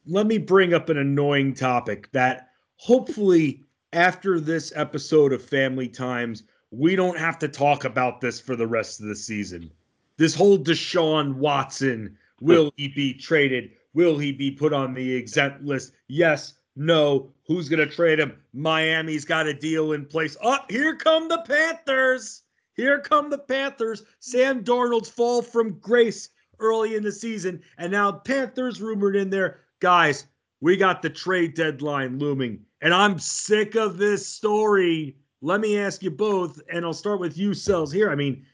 let 0.06 0.26
me 0.26 0.38
bring 0.38 0.74
up 0.74 0.88
an 0.88 0.98
annoying 0.98 1.54
topic 1.54 2.10
that 2.12 2.50
hopefully 2.76 3.62
after 3.92 4.40
this 4.40 4.72
episode 4.76 5.32
of 5.32 5.42
Family 5.42 5.88
Times, 5.88 6.44
we 6.70 6.94
don't 6.96 7.18
have 7.18 7.38
to 7.40 7.48
talk 7.48 7.84
about 7.84 8.20
this 8.20 8.40
for 8.40 8.56
the 8.56 8.66
rest 8.66 9.00
of 9.00 9.06
the 9.06 9.16
season. 9.16 9.70
This 10.16 10.34
whole 10.34 10.58
Deshaun 10.58 11.34
Watson, 11.34 12.16
will 12.40 12.72
he 12.76 12.88
be 12.88 13.14
traded? 13.14 13.72
Will 13.94 14.18
he 14.18 14.32
be 14.32 14.50
put 14.50 14.72
on 14.72 14.94
the 14.94 15.14
exempt 15.14 15.62
list? 15.64 15.92
Yes, 16.08 16.54
no. 16.76 17.32
Who's 17.46 17.68
going 17.68 17.86
to 17.86 17.94
trade 17.94 18.20
him? 18.20 18.36
Miami's 18.52 19.24
got 19.24 19.46
a 19.46 19.54
deal 19.54 19.92
in 19.92 20.06
place. 20.06 20.36
Up, 20.42 20.62
oh, 20.62 20.66
here 20.68 20.94
come 20.94 21.28
the 21.28 21.42
Panthers. 21.46 22.42
Here 22.74 23.00
come 23.00 23.30
the 23.30 23.38
Panthers. 23.38 24.04
Sam 24.20 24.62
Darnold's 24.62 25.10
fall 25.10 25.42
from 25.42 25.78
grace 25.80 26.30
early 26.60 26.94
in 26.94 27.02
the 27.02 27.12
season. 27.12 27.60
And 27.78 27.90
now 27.90 28.12
Panthers 28.12 28.80
rumored 28.80 29.16
in 29.16 29.30
there. 29.30 29.60
Guys, 29.80 30.26
we 30.60 30.76
got 30.76 31.02
the 31.02 31.10
trade 31.10 31.54
deadline 31.54 32.18
looming. 32.18 32.60
And 32.80 32.94
I'm 32.94 33.18
sick 33.18 33.74
of 33.74 33.98
this 33.98 34.26
story. 34.26 35.16
Let 35.42 35.60
me 35.60 35.78
ask 35.78 36.02
you 36.02 36.10
both, 36.10 36.60
and 36.72 36.84
I'll 36.84 36.92
start 36.92 37.18
with 37.18 37.36
you, 37.36 37.54
Sells, 37.54 37.90
here. 37.92 38.10
I 38.10 38.14
mean, 38.14 38.44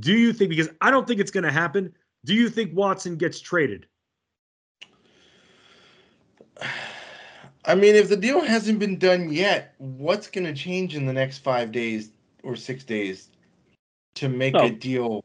do 0.00 0.12
you 0.12 0.32
think, 0.32 0.50
because 0.50 0.68
I 0.80 0.90
don't 0.90 1.06
think 1.06 1.20
it's 1.20 1.30
going 1.30 1.44
to 1.44 1.52
happen, 1.52 1.92
do 2.24 2.34
you 2.34 2.48
think 2.48 2.74
Watson 2.74 3.16
gets 3.16 3.40
traded? 3.40 3.86
I 7.64 7.74
mean, 7.74 7.94
if 7.94 8.08
the 8.08 8.16
deal 8.16 8.40
hasn't 8.40 8.78
been 8.78 8.98
done 8.98 9.32
yet, 9.32 9.74
what's 9.78 10.28
going 10.28 10.46
to 10.46 10.54
change 10.54 10.96
in 10.96 11.06
the 11.06 11.12
next 11.12 11.38
five 11.38 11.70
days 11.70 12.10
or 12.42 12.56
six 12.56 12.82
days 12.84 13.28
to 14.14 14.28
make 14.28 14.54
oh. 14.56 14.66
a 14.66 14.70
deal 14.70 15.24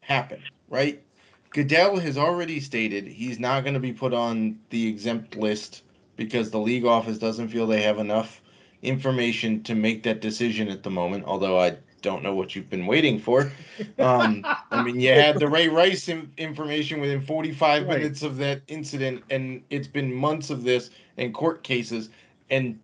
happen, 0.00 0.42
right? 0.68 1.02
Goodell 1.50 1.96
has 1.98 2.16
already 2.16 2.60
stated 2.60 3.06
he's 3.06 3.38
not 3.38 3.62
going 3.62 3.74
to 3.74 3.80
be 3.80 3.92
put 3.92 4.14
on 4.14 4.58
the 4.70 4.86
exempt 4.86 5.36
list 5.36 5.82
because 6.16 6.50
the 6.50 6.58
league 6.58 6.86
office 6.86 7.18
doesn't 7.18 7.48
feel 7.48 7.66
they 7.66 7.82
have 7.82 7.98
enough 7.98 8.40
information 8.82 9.62
to 9.64 9.74
make 9.74 10.02
that 10.04 10.20
decision 10.20 10.68
at 10.68 10.82
the 10.82 10.90
moment. 10.90 11.24
Although 11.26 11.60
I 11.60 11.76
don't 12.02 12.22
know 12.22 12.34
what 12.34 12.54
you've 12.54 12.68
been 12.68 12.86
waiting 12.86 13.18
for. 13.18 13.50
Um, 13.98 14.44
I 14.70 14.82
mean, 14.82 15.00
you 15.00 15.10
had 15.12 15.38
the 15.38 15.48
Ray 15.48 15.68
Rice 15.68 16.08
information 16.08 17.00
within 17.00 17.20
45 17.20 17.86
right. 17.86 17.98
minutes 17.98 18.22
of 18.22 18.36
that 18.38 18.62
incident, 18.66 19.22
and 19.30 19.62
it's 19.70 19.88
been 19.88 20.12
months 20.12 20.50
of 20.50 20.64
this 20.64 20.90
and 21.16 21.32
court 21.32 21.62
cases 21.62 22.10
and 22.50 22.78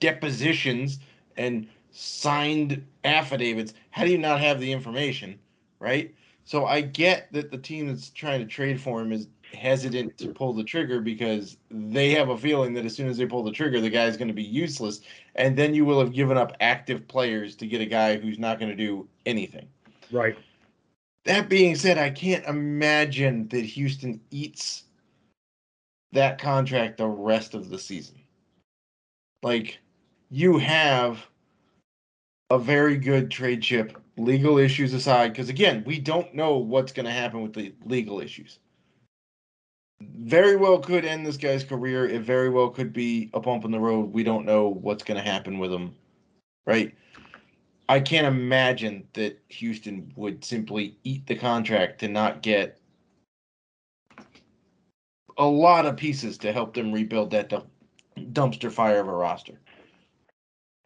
depositions 0.00 0.98
and 1.36 1.68
signed 1.90 2.84
affidavits. 3.04 3.74
How 3.90 4.04
do 4.04 4.10
you 4.10 4.18
not 4.18 4.40
have 4.40 4.60
the 4.60 4.72
information, 4.72 5.38
right? 5.78 6.14
So 6.44 6.66
I 6.66 6.80
get 6.80 7.32
that 7.32 7.50
the 7.50 7.58
team 7.58 7.86
that's 7.86 8.10
trying 8.10 8.40
to 8.40 8.46
trade 8.46 8.80
for 8.80 9.00
him 9.00 9.12
is 9.12 9.28
hesitant 9.52 10.16
to 10.18 10.28
pull 10.28 10.52
the 10.52 10.64
trigger 10.64 11.00
because 11.00 11.56
they 11.70 12.10
have 12.10 12.28
a 12.28 12.36
feeling 12.36 12.72
that 12.74 12.84
as 12.84 12.94
soon 12.94 13.08
as 13.08 13.18
they 13.18 13.26
pull 13.26 13.42
the 13.42 13.52
trigger, 13.52 13.80
the 13.80 13.90
guy's 13.90 14.16
going 14.16 14.28
to 14.28 14.34
be 14.34 14.42
useless. 14.42 15.00
And 15.34 15.56
then 15.56 15.74
you 15.74 15.84
will 15.84 16.00
have 16.00 16.12
given 16.12 16.36
up 16.36 16.56
active 16.60 17.06
players 17.08 17.56
to 17.56 17.66
get 17.66 17.80
a 17.80 17.86
guy 17.86 18.16
who's 18.16 18.38
not 18.38 18.58
going 18.58 18.70
to 18.70 18.76
do 18.76 19.08
anything. 19.26 19.68
Right. 20.10 20.36
That 21.24 21.48
being 21.48 21.74
said, 21.76 21.98
I 21.98 22.10
can't 22.10 22.44
imagine 22.46 23.48
that 23.48 23.64
Houston 23.64 24.20
eats 24.30 24.84
that 26.12 26.38
contract 26.38 26.96
the 26.98 27.06
rest 27.06 27.54
of 27.54 27.68
the 27.68 27.78
season. 27.78 28.16
Like, 29.42 29.78
you 30.30 30.58
have 30.58 31.26
a 32.50 32.58
very 32.58 32.96
good 32.96 33.30
trade 33.30 33.62
chip, 33.62 33.96
legal 34.16 34.58
issues 34.58 34.92
aside, 34.92 35.32
because 35.32 35.48
again, 35.48 35.84
we 35.86 35.98
don't 35.98 36.34
know 36.34 36.56
what's 36.56 36.92
going 36.92 37.06
to 37.06 37.12
happen 37.12 37.42
with 37.42 37.52
the 37.52 37.72
legal 37.84 38.20
issues. 38.20 38.58
Very 40.00 40.56
well 40.56 40.78
could 40.78 41.04
end 41.04 41.26
this 41.26 41.36
guy's 41.36 41.64
career. 41.64 42.06
It 42.08 42.22
very 42.22 42.48
well 42.48 42.70
could 42.70 42.92
be 42.92 43.30
a 43.34 43.40
bump 43.40 43.64
in 43.64 43.70
the 43.70 43.80
road. 43.80 44.12
We 44.12 44.22
don't 44.22 44.46
know 44.46 44.68
what's 44.68 45.04
going 45.04 45.22
to 45.22 45.30
happen 45.30 45.58
with 45.58 45.72
him, 45.72 45.94
right? 46.66 46.94
I 47.88 48.00
can't 48.00 48.26
imagine 48.26 49.06
that 49.14 49.38
Houston 49.48 50.12
would 50.16 50.44
simply 50.44 50.96
eat 51.02 51.26
the 51.26 51.34
contract 51.34 51.98
to 52.00 52.08
not 52.08 52.40
get 52.40 52.78
a 55.36 55.44
lot 55.44 55.86
of 55.86 55.96
pieces 55.96 56.38
to 56.38 56.52
help 56.52 56.74
them 56.74 56.92
rebuild 56.92 57.30
that 57.32 57.52
dumpster 58.16 58.70
fire 58.70 59.00
of 59.00 59.08
a 59.08 59.12
roster. 59.12 59.60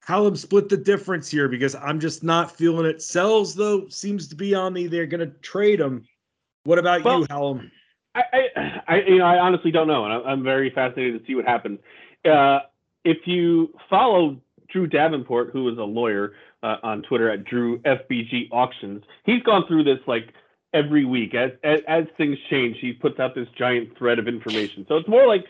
Hallam 0.06 0.36
split 0.36 0.68
the 0.68 0.76
difference 0.76 1.30
here 1.30 1.48
because 1.48 1.74
I'm 1.74 1.98
just 1.98 2.22
not 2.22 2.56
feeling 2.56 2.86
it. 2.86 3.02
Sells 3.02 3.54
though 3.54 3.88
seems 3.88 4.28
to 4.28 4.34
be 4.34 4.54
on 4.54 4.74
the 4.74 4.86
they're 4.86 5.06
going 5.06 5.28
to 5.28 5.34
trade 5.38 5.80
him. 5.80 6.06
What 6.64 6.78
about 6.78 7.04
well, 7.04 7.20
you, 7.20 7.26
Hallam? 7.28 7.70
I, 8.14 8.22
I, 8.86 8.96
you 9.06 9.18
know, 9.18 9.26
I 9.26 9.38
honestly 9.38 9.70
don't 9.70 9.88
know, 9.88 10.04
and 10.04 10.26
I'm 10.26 10.42
very 10.42 10.70
fascinated 10.70 11.20
to 11.20 11.26
see 11.26 11.34
what 11.34 11.44
happens. 11.44 11.78
Uh, 12.24 12.60
if 13.04 13.18
you 13.26 13.74
follow 13.90 14.36
Drew 14.70 14.86
Davenport, 14.86 15.50
who 15.52 15.68
is 15.68 15.78
a 15.78 15.82
lawyer 15.82 16.32
uh, 16.62 16.76
on 16.82 17.02
Twitter 17.02 17.30
at 17.30 17.44
Drew 17.44 17.78
FBG 17.80 18.48
Auctions, 18.50 19.02
he's 19.24 19.42
gone 19.42 19.66
through 19.66 19.84
this 19.84 19.98
like 20.06 20.32
every 20.72 21.04
week 21.04 21.34
as, 21.34 21.50
as, 21.62 21.80
as 21.86 22.04
things 22.16 22.38
change. 22.50 22.76
He 22.80 22.92
puts 22.92 23.20
out 23.20 23.34
this 23.34 23.48
giant 23.56 23.96
thread 23.98 24.18
of 24.18 24.28
information, 24.28 24.84
so 24.88 24.96
it's 24.96 25.08
more 25.08 25.26
like 25.26 25.44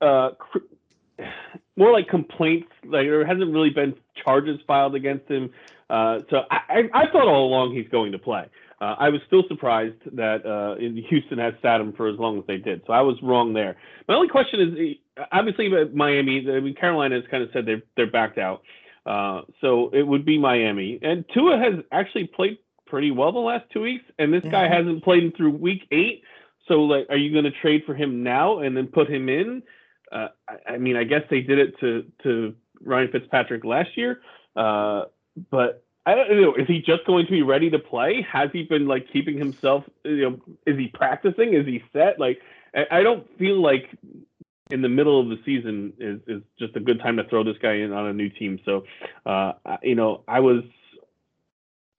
uh, 0.00 0.30
more 1.76 1.92
like 1.92 2.08
complaints. 2.08 2.68
Like 2.84 3.06
there 3.06 3.26
hasn't 3.26 3.52
really 3.52 3.70
been 3.70 3.94
charges 4.22 4.60
filed 4.66 4.94
against 4.94 5.28
him. 5.30 5.50
Uh, 5.90 6.20
so 6.30 6.42
I, 6.50 6.58
I, 6.68 7.02
I, 7.02 7.12
thought 7.12 7.28
all 7.28 7.46
along 7.46 7.74
he's 7.74 7.88
going 7.88 8.12
to 8.12 8.18
play. 8.18 8.46
Uh, 8.80 8.96
I 8.98 9.08
was 9.08 9.20
still 9.26 9.44
surprised 9.48 9.98
that 10.12 10.44
uh, 10.44 10.76
Houston 11.08 11.38
has 11.38 11.54
sat 11.62 11.80
him 11.80 11.92
for 11.92 12.08
as 12.08 12.18
long 12.18 12.38
as 12.38 12.44
they 12.46 12.56
did. 12.56 12.82
So 12.86 12.92
I 12.92 13.00
was 13.00 13.16
wrong 13.22 13.52
there. 13.52 13.76
My 14.08 14.14
only 14.14 14.28
question 14.28 14.60
is, 14.60 15.24
obviously, 15.32 15.68
Miami. 15.92 16.46
I 16.50 16.60
mean, 16.60 16.74
Carolina 16.74 17.16
has 17.16 17.24
kind 17.30 17.42
of 17.42 17.50
said 17.52 17.66
they're 17.66 17.82
they're 17.96 18.10
backed 18.10 18.38
out. 18.38 18.62
Uh, 19.06 19.42
so 19.60 19.90
it 19.92 20.02
would 20.02 20.24
be 20.24 20.38
Miami. 20.38 20.98
And 21.02 21.24
Tua 21.32 21.58
has 21.58 21.84
actually 21.92 22.26
played 22.26 22.58
pretty 22.86 23.10
well 23.10 23.32
the 23.32 23.38
last 23.38 23.64
two 23.72 23.82
weeks, 23.82 24.04
and 24.18 24.32
this 24.32 24.42
guy 24.44 24.64
mm-hmm. 24.64 24.72
hasn't 24.72 25.04
played 25.04 25.36
through 25.36 25.50
week 25.50 25.86
eight. 25.92 26.22
So 26.68 26.82
like, 26.84 27.06
are 27.10 27.16
you 27.16 27.30
going 27.32 27.44
to 27.44 27.60
trade 27.60 27.82
for 27.84 27.94
him 27.94 28.22
now 28.22 28.60
and 28.60 28.76
then 28.76 28.86
put 28.86 29.10
him 29.10 29.28
in? 29.28 29.62
uh, 30.14 30.28
I, 30.48 30.72
I, 30.74 30.78
mean, 30.78 30.96
I 30.96 31.04
guess 31.04 31.22
they 31.30 31.40
did 31.40 31.58
it 31.58 31.78
to 31.80 32.04
to 32.22 32.54
Ryan 32.80 33.08
Fitzpatrick 33.10 33.64
last 33.64 33.96
year, 33.96 34.20
uh, 34.56 35.04
but 35.50 35.83
I 36.06 36.14
don't 36.14 36.40
know. 36.40 36.54
Is 36.54 36.66
he 36.66 36.80
just 36.80 37.06
going 37.06 37.24
to 37.26 37.32
be 37.32 37.42
ready 37.42 37.70
to 37.70 37.78
play? 37.78 38.26
Has 38.30 38.50
he 38.52 38.64
been 38.64 38.86
like 38.86 39.10
keeping 39.10 39.38
himself? 39.38 39.84
You 40.04 40.30
know, 40.30 40.40
is 40.66 40.76
he 40.76 40.88
practicing? 40.88 41.54
Is 41.54 41.66
he 41.66 41.82
set? 41.92 42.20
Like, 42.20 42.40
I, 42.90 43.02
don't 43.02 43.26
feel 43.38 43.62
like 43.62 43.88
in 44.70 44.82
the 44.82 44.88
middle 44.88 45.18
of 45.18 45.28
the 45.28 45.38
season 45.44 45.94
is, 45.98 46.20
is 46.26 46.42
just 46.58 46.76
a 46.76 46.80
good 46.80 47.00
time 47.00 47.16
to 47.16 47.24
throw 47.24 47.42
this 47.42 47.56
guy 47.60 47.74
in 47.74 47.92
on 47.92 48.06
a 48.06 48.12
new 48.12 48.28
team. 48.28 48.60
So, 48.66 48.84
uh, 49.24 49.52
you 49.82 49.94
know, 49.94 50.24
I 50.28 50.40
was 50.40 50.64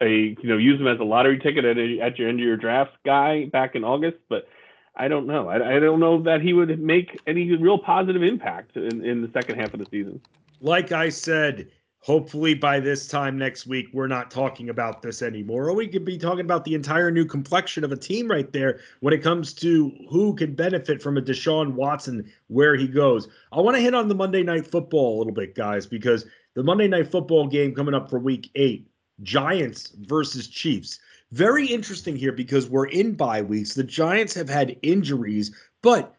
a 0.02 0.36
you 0.40 0.50
know 0.50 0.58
use 0.58 0.80
him 0.80 0.88
as 0.88 1.00
a 1.00 1.04
lottery 1.04 1.40
ticket 1.40 1.66
at, 1.66 1.78
a, 1.78 2.02
at 2.02 2.20
your 2.20 2.30
end 2.30 2.40
of 2.40 2.46
your 2.46 2.58
draft 2.58 2.92
guy 3.06 3.46
back 3.46 3.76
in 3.76 3.84
August, 3.84 4.18
but 4.30 4.48
I 4.96 5.08
don't 5.08 5.28
know. 5.28 5.50
I, 5.50 5.78
I 5.78 5.80
don't 5.80 6.00
know 6.00 6.22
that 6.24 6.42
he 6.42 6.54
would 6.54 6.80
make 6.80 7.20
any 7.28 7.56
real 7.56 7.78
positive 7.78 8.24
impact 8.24 8.76
in, 8.78 9.04
in 9.04 9.22
the 9.22 9.30
second 9.34 9.60
half 9.60 9.74
of 9.74 9.80
the 9.80 9.88
season. 9.90 10.22
Like 10.62 10.92
I 10.92 11.10
said, 11.10 11.70
hopefully 12.06 12.54
by 12.54 12.80
this 12.80 13.08
time 13.08 13.36
next 13.36 13.66
week, 13.66 13.88
we're 13.92 14.06
not 14.06 14.30
talking 14.30 14.70
about 14.70 15.02
this 15.02 15.24
anymore. 15.24 15.68
Or 15.68 15.74
we 15.74 15.88
could 15.88 16.06
be 16.06 16.20
talking 16.20 16.46
about 16.46 16.64
the 16.64 16.76
entire 16.76 17.10
new 17.10 17.26
complexion 17.26 17.84
of 17.84 17.92
a 17.92 17.98
team 17.98 18.30
right 18.30 18.54
there 18.54 18.80
when 19.00 19.12
it 19.12 19.24
comes 19.24 19.56
to 19.56 19.92
who 20.08 20.36
can 20.36 20.54
benefit 20.54 21.02
from 21.02 21.18
a 21.18 21.22
Deshaun 21.22 21.74
Watson 21.74 22.32
where 22.46 22.76
he 22.76 22.88
goes. 22.88 23.28
I 23.52 23.60
want 23.60 23.76
to 23.76 23.82
hit 23.82 23.96
on 23.96 24.08
the 24.08 24.14
Monday 24.14 24.44
Night 24.44 24.68
Football 24.68 25.16
a 25.16 25.18
little 25.18 25.34
bit, 25.34 25.56
guys, 25.56 25.88
because 25.88 26.28
the 26.54 26.62
Monday 26.62 26.88
Night 26.88 27.10
Football 27.10 27.48
game 27.48 27.74
coming 27.74 27.96
up 27.96 28.08
for 28.08 28.20
week 28.20 28.52
eight 28.54 28.88
Giants 29.24 29.94
versus 30.02 30.48
Chiefs. 30.48 31.00
Very 31.32 31.66
interesting 31.66 32.16
here 32.16 32.32
because 32.32 32.70
we're 32.70 32.86
in 32.86 33.14
bye 33.14 33.42
weeks. 33.42 33.74
The 33.74 33.84
Giants 33.84 34.36
have 34.36 34.48
had 34.48 34.78
injuries, 34.84 35.56
but 35.82 36.16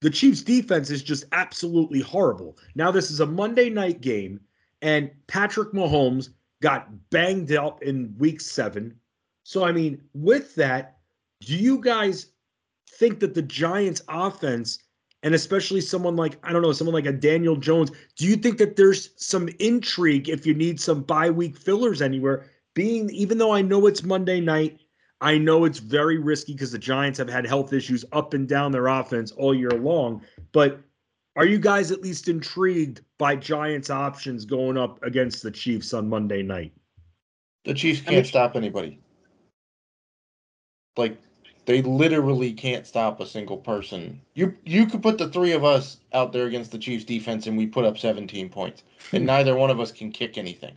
the 0.00 0.08
Chiefs 0.08 0.40
defense 0.40 0.88
is 0.88 1.02
just 1.02 1.26
absolutely 1.32 2.00
horrible. 2.00 2.56
Now, 2.74 2.90
this 2.90 3.10
is 3.10 3.20
a 3.20 3.26
Monday 3.26 3.68
night 3.68 4.00
game, 4.00 4.40
and 4.82 5.10
Patrick 5.26 5.72
Mahomes 5.72 6.30
got 6.62 6.88
banged 7.10 7.52
up 7.52 7.82
in 7.82 8.14
week 8.18 8.40
seven. 8.40 8.98
So, 9.44 9.64
I 9.64 9.72
mean, 9.72 10.02
with 10.14 10.54
that, 10.56 10.98
do 11.40 11.56
you 11.56 11.80
guys 11.80 12.26
think 12.98 13.20
that 13.20 13.34
the 13.34 13.42
Giants 13.42 14.02
offense, 14.08 14.78
and 15.22 15.34
especially 15.34 15.80
someone 15.80 16.16
like, 16.16 16.38
I 16.42 16.52
don't 16.52 16.62
know, 16.62 16.72
someone 16.72 16.94
like 16.94 17.06
a 17.06 17.12
Daniel 17.12 17.56
Jones, 17.56 17.90
do 18.16 18.26
you 18.26 18.36
think 18.36 18.58
that 18.58 18.76
there's 18.76 19.10
some 19.16 19.48
intrigue 19.58 20.28
if 20.28 20.46
you 20.46 20.54
need 20.54 20.80
some 20.80 21.02
bye 21.02 21.30
week 21.30 21.56
fillers 21.56 22.02
anywhere? 22.02 22.46
being 22.76 23.10
even 23.10 23.38
though 23.38 23.52
I 23.52 23.62
know 23.62 23.86
it's 23.88 24.04
Monday 24.04 24.38
night, 24.38 24.78
I 25.20 25.38
know 25.38 25.64
it's 25.64 25.78
very 25.78 26.18
risky 26.18 26.52
because 26.52 26.70
the 26.70 26.78
Giants 26.78 27.18
have 27.18 27.28
had 27.28 27.46
health 27.46 27.72
issues 27.72 28.04
up 28.12 28.34
and 28.34 28.46
down 28.46 28.70
their 28.70 28.86
offense 28.86 29.32
all 29.32 29.54
year 29.54 29.70
long. 29.70 30.22
But 30.52 30.78
are 31.36 31.46
you 31.46 31.58
guys 31.58 31.90
at 31.92 32.02
least 32.02 32.28
intrigued 32.28 33.02
by 33.18 33.36
Giants 33.36 33.90
options 33.90 34.44
going 34.44 34.76
up 34.76 35.02
against 35.02 35.42
the 35.42 35.50
Chiefs 35.50 35.92
on 35.94 36.08
Monday 36.08 36.42
night? 36.42 36.72
The 37.64 37.74
Chiefs 37.74 38.00
can't 38.00 38.12
I 38.12 38.16
mean, 38.16 38.24
stop 38.24 38.56
anybody. 38.56 38.98
Like 40.96 41.18
They 41.66 41.82
literally 41.82 42.52
can't 42.52 42.86
stop 42.86 43.20
a 43.20 43.26
single 43.26 43.58
person. 43.58 44.20
You 44.34 44.56
you 44.64 44.86
could 44.86 45.02
put 45.02 45.18
the 45.18 45.28
three 45.28 45.52
of 45.52 45.64
us 45.64 45.98
out 46.14 46.32
there 46.32 46.46
against 46.46 46.72
the 46.72 46.78
Chiefs 46.78 47.04
defense 47.04 47.46
and 47.46 47.56
we 47.56 47.66
put 47.66 47.84
up 47.84 47.98
17 47.98 48.48
points. 48.48 48.82
And 49.12 49.22
hmm. 49.22 49.26
neither 49.26 49.56
one 49.56 49.70
of 49.70 49.78
us 49.80 49.92
can 49.92 50.10
kick 50.10 50.38
anything. 50.38 50.74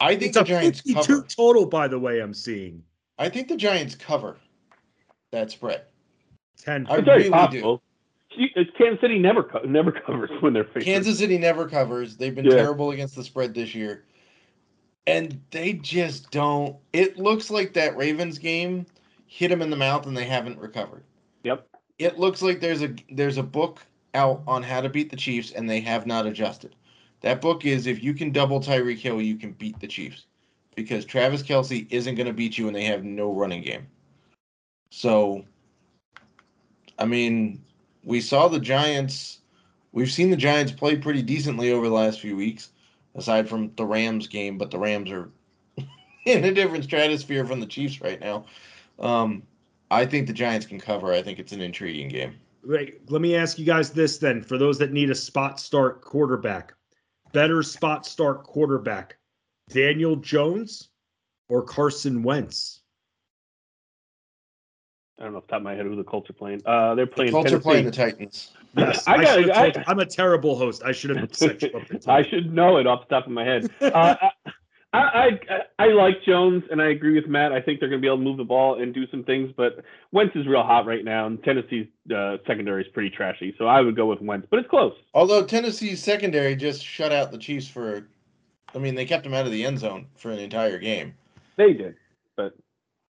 I 0.00 0.16
think 0.16 0.30
It's 0.30 0.34
the 0.36 0.42
a 0.42 0.44
Giants 0.44 0.80
52 0.80 0.94
cover. 1.00 1.26
total, 1.28 1.66
by 1.66 1.86
the 1.88 1.98
way, 1.98 2.20
I'm 2.20 2.34
seeing. 2.34 2.82
I 3.18 3.28
think 3.28 3.48
the 3.48 3.56
Giants 3.56 3.94
cover 3.94 4.36
that 5.32 5.50
spread. 5.50 5.82
10. 6.58 6.86
I 6.88 6.96
It's 6.98 7.06
really 7.06 7.24
do. 7.24 7.30
possible. 7.30 7.76
See, 7.78 7.82
It's 7.84 7.93
Kansas 8.76 9.00
City 9.00 9.18
never 9.18 9.42
co- 9.42 9.62
never 9.66 9.92
covers 10.06 10.30
when 10.40 10.52
they're 10.52 10.64
favored. 10.64 10.84
Kansas 10.84 11.18
City 11.18 11.38
never 11.38 11.68
covers. 11.68 12.16
They've 12.16 12.34
been 12.34 12.44
Yeah. 12.44 12.56
terrible 12.56 12.90
against 12.90 13.16
the 13.16 13.24
spread 13.24 13.54
this 13.54 13.74
year. 13.74 14.04
And 15.06 15.40
they 15.50 15.74
just 15.74 16.30
don't. 16.30 16.76
It 16.92 17.18
looks 17.18 17.50
like 17.50 17.74
that 17.74 17.96
Ravens 17.96 18.38
game 18.38 18.86
hit 19.26 19.48
them 19.48 19.60
in 19.62 19.70
the 19.70 19.76
mouth 19.76 20.06
and 20.06 20.16
they 20.16 20.24
haven't 20.24 20.58
recovered. 20.58 21.04
Yep. 21.42 21.66
It 21.98 22.18
looks 22.18 22.40
like 22.42 22.60
there's 22.60 22.82
a 22.82 22.94
there's 23.10 23.36
a 23.38 23.42
book 23.42 23.80
out 24.14 24.42
on 24.46 24.62
how 24.62 24.80
to 24.80 24.88
beat 24.88 25.10
the 25.10 25.16
Chiefs 25.16 25.52
and 25.52 25.68
they 25.68 25.80
have 25.80 26.06
not 26.06 26.26
adjusted. 26.26 26.74
That 27.20 27.40
book 27.40 27.64
is 27.64 27.86
if 27.86 28.02
you 28.02 28.14
can 28.14 28.30
double 28.30 28.60
Tyreek 28.60 28.98
Hill, 28.98 29.20
you 29.20 29.36
can 29.36 29.52
beat 29.52 29.78
the 29.80 29.86
Chiefs. 29.88 30.26
Because 30.76 31.04
Travis 31.04 31.42
Kelce 31.42 31.86
isn't 31.90 32.16
going 32.16 32.26
to 32.26 32.32
beat 32.32 32.58
you 32.58 32.66
and 32.66 32.74
they 32.74 32.84
have 32.84 33.04
no 33.04 33.32
running 33.32 33.62
game. 33.62 33.86
So 34.90 35.44
I 36.98 37.04
mean, 37.04 37.63
we 38.04 38.20
saw 38.20 38.48
the 38.48 38.60
Giants 38.60 39.40
we've 39.94 40.10
seen 40.10 40.30
the 40.30 40.36
Giants 40.36 40.72
play 40.72 40.96
pretty 40.96 41.22
decently 41.22 41.72
over 41.72 41.88
the 41.88 41.94
last 41.94 42.20
few 42.20 42.36
weeks, 42.36 42.70
aside 43.14 43.48
from 43.48 43.72
the 43.76 43.86
Rams 43.86 44.26
game, 44.26 44.58
but 44.58 44.70
the 44.70 44.78
Rams 44.78 45.10
are 45.10 45.30
in 46.26 46.44
a 46.44 46.52
different 46.52 46.84
stratosphere 46.84 47.46
from 47.46 47.60
the 47.60 47.66
Chiefs 47.66 48.02
right 48.02 48.20
now. 48.20 48.44
Um, 48.98 49.42
I 49.90 50.04
think 50.04 50.26
the 50.26 50.32
Giants 50.32 50.66
can 50.66 50.80
cover. 50.80 51.12
I 51.12 51.22
think 51.22 51.38
it's 51.38 51.52
an 51.52 51.60
intriguing 51.60 52.08
game. 52.08 52.34
Right. 52.62 53.00
Let 53.08 53.20
me 53.20 53.36
ask 53.36 53.58
you 53.58 53.64
guys 53.64 53.90
this 53.90 54.18
then 54.18 54.42
for 54.42 54.58
those 54.58 54.78
that 54.78 54.92
need 54.92 55.10
a 55.10 55.14
spot 55.14 55.60
start 55.60 56.00
quarterback, 56.00 56.74
better 57.32 57.62
spot 57.62 58.06
start 58.06 58.42
quarterback, 58.44 59.16
Daniel 59.68 60.16
Jones 60.16 60.88
or 61.48 61.62
Carson 61.62 62.22
Wentz? 62.22 62.80
I 65.18 65.22
don't 65.24 65.32
know 65.32 65.38
off 65.38 65.46
the 65.46 65.50
top 65.52 65.58
of 65.58 65.62
my 65.64 65.74
head 65.74 65.86
who 65.86 65.94
the 65.96 66.02
Colts 66.04 66.28
are 66.28 66.34
playing. 66.34 66.60
Uh, 66.66 66.94
they're 66.94 67.06
The 67.06 67.12
playing 67.12 67.30
Colts 67.32 67.46
are 67.48 67.50
Tennessee. 67.50 67.62
playing 67.62 67.84
the 67.86 67.90
Titans. 67.92 68.52
Yes, 68.76 69.06
I 69.06 69.12
I, 69.14 69.22
got- 69.22 69.34
should 69.38 69.48
have 69.48 69.56
I- 69.56 69.70
told- 69.70 69.84
I'm 69.88 69.98
a 70.00 70.06
terrible 70.06 70.56
host. 70.56 70.82
I 70.84 70.92
should 70.92 71.16
have 71.16 71.34
set 71.34 71.62
you 71.62 71.70
up. 71.78 71.86
to 71.86 72.00
I 72.12 72.22
should 72.24 72.52
know 72.52 72.78
it 72.78 72.86
off 72.86 73.08
the 73.08 73.14
top 73.14 73.26
of 73.26 73.32
my 73.32 73.44
head. 73.44 73.70
Uh, 73.80 74.16
I, 74.92 74.98
I, 74.98 74.98
I 74.98 75.60
I 75.78 75.86
like 75.88 76.22
Jones, 76.24 76.64
and 76.70 76.80
I 76.82 76.88
agree 76.90 77.14
with 77.14 77.28
Matt. 77.28 77.52
I 77.52 77.60
think 77.60 77.78
they're 77.80 77.88
going 77.88 78.00
to 78.00 78.04
be 78.04 78.08
able 78.08 78.18
to 78.18 78.22
move 78.24 78.36
the 78.36 78.44
ball 78.44 78.80
and 78.80 78.92
do 78.94 79.06
some 79.08 79.22
things, 79.24 79.52
but 79.56 79.84
Wentz 80.12 80.34
is 80.36 80.46
real 80.46 80.62
hot 80.62 80.86
right 80.86 81.04
now, 81.04 81.26
and 81.26 81.42
Tennessee's 81.44 81.86
uh, 82.14 82.36
secondary 82.46 82.82
is 82.82 82.88
pretty 82.92 83.10
trashy. 83.10 83.54
So 83.58 83.66
I 83.66 83.80
would 83.80 83.94
go 83.96 84.06
with 84.06 84.20
Wentz, 84.20 84.46
but 84.50 84.58
it's 84.60 84.68
close. 84.68 84.94
Although 85.12 85.44
Tennessee's 85.46 86.02
secondary 86.02 86.54
just 86.56 86.84
shut 86.84 87.10
out 87.12 87.30
the 87.32 87.38
Chiefs 87.38 87.66
for, 87.68 88.06
I 88.74 88.78
mean, 88.78 88.94
they 88.96 89.04
kept 89.04 89.24
them 89.24 89.34
out 89.34 89.46
of 89.46 89.52
the 89.52 89.64
end 89.64 89.78
zone 89.80 90.06
for 90.16 90.30
an 90.30 90.38
entire 90.38 90.78
game, 90.78 91.14
They 91.56 91.72
did. 91.72 91.96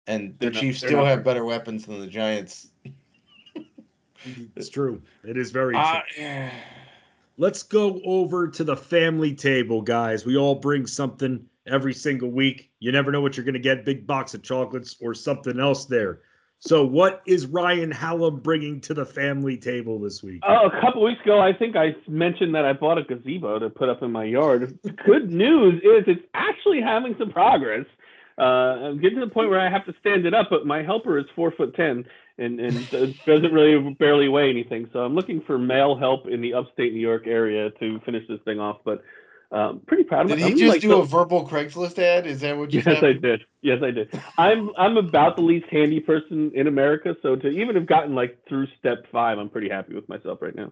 And 0.07 0.31
the 0.31 0.45
They're 0.45 0.51
not- 0.51 0.59
Chiefs 0.61 0.81
they're 0.81 0.89
still 0.89 0.99
not- 1.01 1.07
have 1.09 1.23
better 1.23 1.45
weapons 1.45 1.85
than 1.85 1.99
the 1.99 2.07
Giants. 2.07 2.67
It's 4.55 4.69
true. 4.69 5.01
It 5.23 5.37
is 5.37 5.51
very 5.51 5.73
true. 5.73 5.81
Uh, 5.81 6.01
yeah. 6.17 6.51
Let's 7.37 7.61
go 7.63 8.01
over 8.05 8.47
to 8.47 8.63
the 8.63 8.75
family 8.75 9.35
table, 9.35 9.81
guys. 9.81 10.25
We 10.25 10.35
all 10.37 10.55
bring 10.55 10.87
something 10.87 11.45
every 11.67 11.93
single 11.93 12.31
week. 12.31 12.71
You 12.79 12.91
never 12.91 13.11
know 13.11 13.21
what 13.21 13.37
you're 13.37 13.43
going 13.43 13.53
to 13.53 13.59
get 13.59 13.85
big 13.85 14.07
box 14.07 14.33
of 14.33 14.41
chocolates 14.41 14.95
or 15.01 15.13
something 15.13 15.59
else 15.59 15.85
there. 15.85 16.21
So, 16.59 16.83
what 16.85 17.21
is 17.27 17.45
Ryan 17.45 17.91
Hallam 17.91 18.39
bringing 18.39 18.79
to 18.81 18.93
the 18.95 19.05
family 19.05 19.57
table 19.57 19.99
this 19.99 20.23
week? 20.23 20.41
Oh, 20.47 20.67
a 20.67 20.81
couple 20.81 21.03
weeks 21.03 21.21
ago, 21.21 21.39
I 21.39 21.51
think 21.53 21.75
I 21.75 21.95
mentioned 22.07 22.55
that 22.55 22.65
I 22.65 22.73
bought 22.73 22.97
a 22.97 23.03
gazebo 23.03 23.59
to 23.59 23.69
put 23.69 23.89
up 23.89 24.01
in 24.01 24.11
my 24.11 24.23
yard. 24.23 24.79
Good 25.05 25.29
news 25.31 25.75
is 25.83 26.05
it's 26.07 26.25
actually 26.33 26.81
having 26.81 27.15
some 27.19 27.29
progress. 27.29 27.85
Uh, 28.37 28.41
I'm 28.91 28.99
getting 29.01 29.19
to 29.19 29.25
the 29.25 29.31
point 29.31 29.49
where 29.49 29.59
I 29.59 29.69
have 29.69 29.85
to 29.85 29.93
stand 29.99 30.25
it 30.25 30.33
up, 30.33 30.47
but 30.49 30.65
my 30.65 30.83
helper 30.83 31.17
is 31.17 31.25
four 31.35 31.51
foot 31.51 31.75
ten 31.75 32.05
and 32.37 32.59
and 32.59 32.89
doesn't 33.25 33.53
really 33.53 33.93
barely 33.97 34.27
weigh 34.27 34.49
anything. 34.49 34.89
So 34.91 34.99
I'm 34.99 35.15
looking 35.15 35.41
for 35.41 35.57
male 35.57 35.95
help 35.97 36.27
in 36.27 36.41
the 36.41 36.53
upstate 36.53 36.93
New 36.93 36.99
York 36.99 37.27
area 37.27 37.71
to 37.71 37.99
finish 38.01 38.27
this 38.27 38.39
thing 38.43 38.59
off. 38.59 38.79
But 38.83 39.03
um, 39.51 39.81
pretty 39.87 40.03
proud 40.03 40.25
of 40.25 40.29
Did 40.29 40.39
it. 40.39 40.41
he 40.41 40.51
I'm 40.51 40.57
just 40.57 40.69
like 40.69 40.81
do 40.81 40.89
the- 40.89 40.97
a 40.97 41.05
verbal 41.05 41.47
Craigslist 41.47 41.97
ad? 41.99 42.27
Is 42.27 42.41
that 42.41 42.57
what 42.57 42.73
you 42.73 42.81
Yes, 42.85 43.01
I 43.01 43.13
did. 43.13 43.45
Yes, 43.61 43.81
I 43.81 43.91
did. 43.91 44.21
I'm 44.37 44.71
I'm 44.77 44.97
about 44.97 45.37
the 45.37 45.43
least 45.43 45.67
handy 45.71 46.01
person 46.01 46.51
in 46.53 46.67
America, 46.67 47.15
so 47.21 47.35
to 47.37 47.47
even 47.47 47.75
have 47.75 47.85
gotten 47.85 48.15
like 48.15 48.37
through 48.49 48.67
step 48.77 49.05
five, 49.11 49.37
I'm 49.37 49.49
pretty 49.49 49.69
happy 49.69 49.93
with 49.93 50.09
myself 50.09 50.41
right 50.41 50.55
now. 50.55 50.71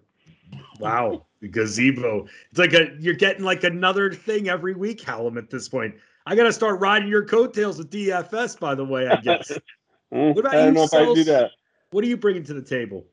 Wow, 0.78 1.24
the 1.40 1.48
gazebo. 1.48 2.26
It's 2.50 2.58
like 2.58 2.74
a 2.74 2.90
you're 2.98 3.14
getting 3.14 3.44
like 3.44 3.64
another 3.64 4.12
thing 4.12 4.48
every 4.48 4.74
week, 4.74 5.00
Hallam, 5.00 5.38
at 5.38 5.48
this 5.50 5.68
point. 5.68 5.94
I 6.26 6.34
gotta 6.34 6.52
start 6.52 6.80
riding 6.80 7.08
your 7.08 7.24
coattails 7.24 7.78
with 7.78 7.90
DFS, 7.90 8.58
by 8.58 8.74
the 8.74 8.84
way, 8.84 9.08
I 9.08 9.16
guess. 9.16 9.52
Mm, 10.12 10.38
about 10.38 10.54
I 10.54 10.58
don't 10.58 10.66
you, 10.68 10.72
know 10.74 10.84
if 10.84 10.94
I 10.94 11.12
do 11.12 11.24
that. 11.24 11.50
what 11.90 12.04
are 12.04 12.06
you 12.06 12.16
bringing 12.16 12.44
to 12.44 12.54
the 12.54 12.62
table? 12.62 13.04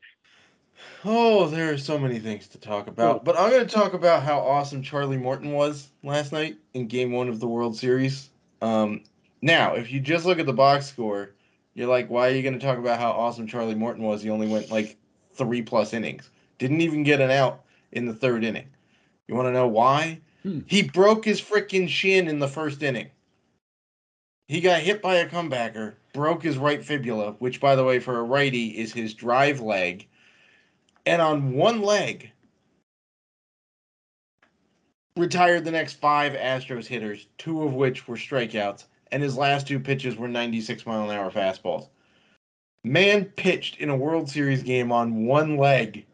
Oh, 1.04 1.48
there 1.48 1.72
are 1.72 1.78
so 1.78 1.98
many 1.98 2.20
things 2.20 2.46
to 2.48 2.58
talk 2.58 2.86
about. 2.86 3.24
But 3.24 3.36
I'm 3.36 3.50
going 3.50 3.66
to 3.66 3.74
talk 3.74 3.92
about 3.92 4.22
how 4.22 4.38
awesome 4.38 4.82
Charlie 4.82 5.16
Morton 5.16 5.50
was 5.50 5.88
last 6.04 6.30
night 6.32 6.58
in 6.74 6.86
game 6.86 7.10
one 7.10 7.28
of 7.28 7.40
the 7.40 7.48
World 7.48 7.76
Series. 7.76 8.30
Um, 8.60 9.02
now, 9.40 9.74
if 9.74 9.90
you 9.90 9.98
just 9.98 10.24
look 10.24 10.38
at 10.38 10.46
the 10.46 10.52
box 10.52 10.86
score, 10.86 11.34
you're 11.74 11.88
like, 11.88 12.08
why 12.08 12.28
are 12.28 12.32
you 12.32 12.42
going 12.42 12.58
to 12.58 12.64
talk 12.64 12.78
about 12.78 13.00
how 13.00 13.10
awesome 13.10 13.46
Charlie 13.48 13.74
Morton 13.74 14.04
was? 14.04 14.22
He 14.22 14.30
only 14.30 14.46
went 14.46 14.70
like 14.70 14.96
three 15.32 15.62
plus 15.62 15.92
innings, 15.92 16.30
didn't 16.58 16.82
even 16.82 17.02
get 17.02 17.20
an 17.20 17.32
out 17.32 17.64
in 17.90 18.06
the 18.06 18.14
third 18.14 18.44
inning. 18.44 18.68
You 19.26 19.34
want 19.34 19.48
to 19.48 19.52
know 19.52 19.66
why? 19.66 20.20
Hmm. 20.42 20.60
He 20.66 20.82
broke 20.82 21.24
his 21.24 21.40
freaking 21.40 21.88
shin 21.88 22.28
in 22.28 22.38
the 22.38 22.48
first 22.48 22.82
inning. 22.82 23.10
He 24.48 24.60
got 24.60 24.80
hit 24.80 25.00
by 25.00 25.16
a 25.16 25.28
comebacker, 25.28 25.94
broke 26.12 26.42
his 26.42 26.58
right 26.58 26.84
fibula, 26.84 27.36
which, 27.38 27.60
by 27.60 27.76
the 27.76 27.84
way, 27.84 28.00
for 28.00 28.18
a 28.18 28.22
righty 28.22 28.68
is 28.68 28.92
his 28.92 29.14
drive 29.14 29.60
leg 29.60 30.08
and 31.06 31.20
on 31.20 31.52
one 31.54 31.82
leg 31.82 32.30
retired 35.16 35.64
the 35.64 35.70
next 35.70 35.94
five 35.94 36.32
Astros 36.32 36.86
hitters, 36.86 37.26
two 37.38 37.62
of 37.62 37.74
which 37.74 38.08
were 38.08 38.16
strikeouts, 38.16 38.84
and 39.10 39.22
his 39.22 39.36
last 39.36 39.66
two 39.66 39.78
pitches 39.78 40.16
were 40.16 40.28
96 40.28 40.86
mile 40.86 41.10
an 41.10 41.16
hour 41.16 41.30
fastballs. 41.30 41.88
Man 42.84 43.26
pitched 43.26 43.78
in 43.78 43.90
a 43.90 43.96
World 43.96 44.28
Series 44.28 44.62
game 44.62 44.90
on 44.90 45.26
one 45.26 45.56
leg 45.56 46.06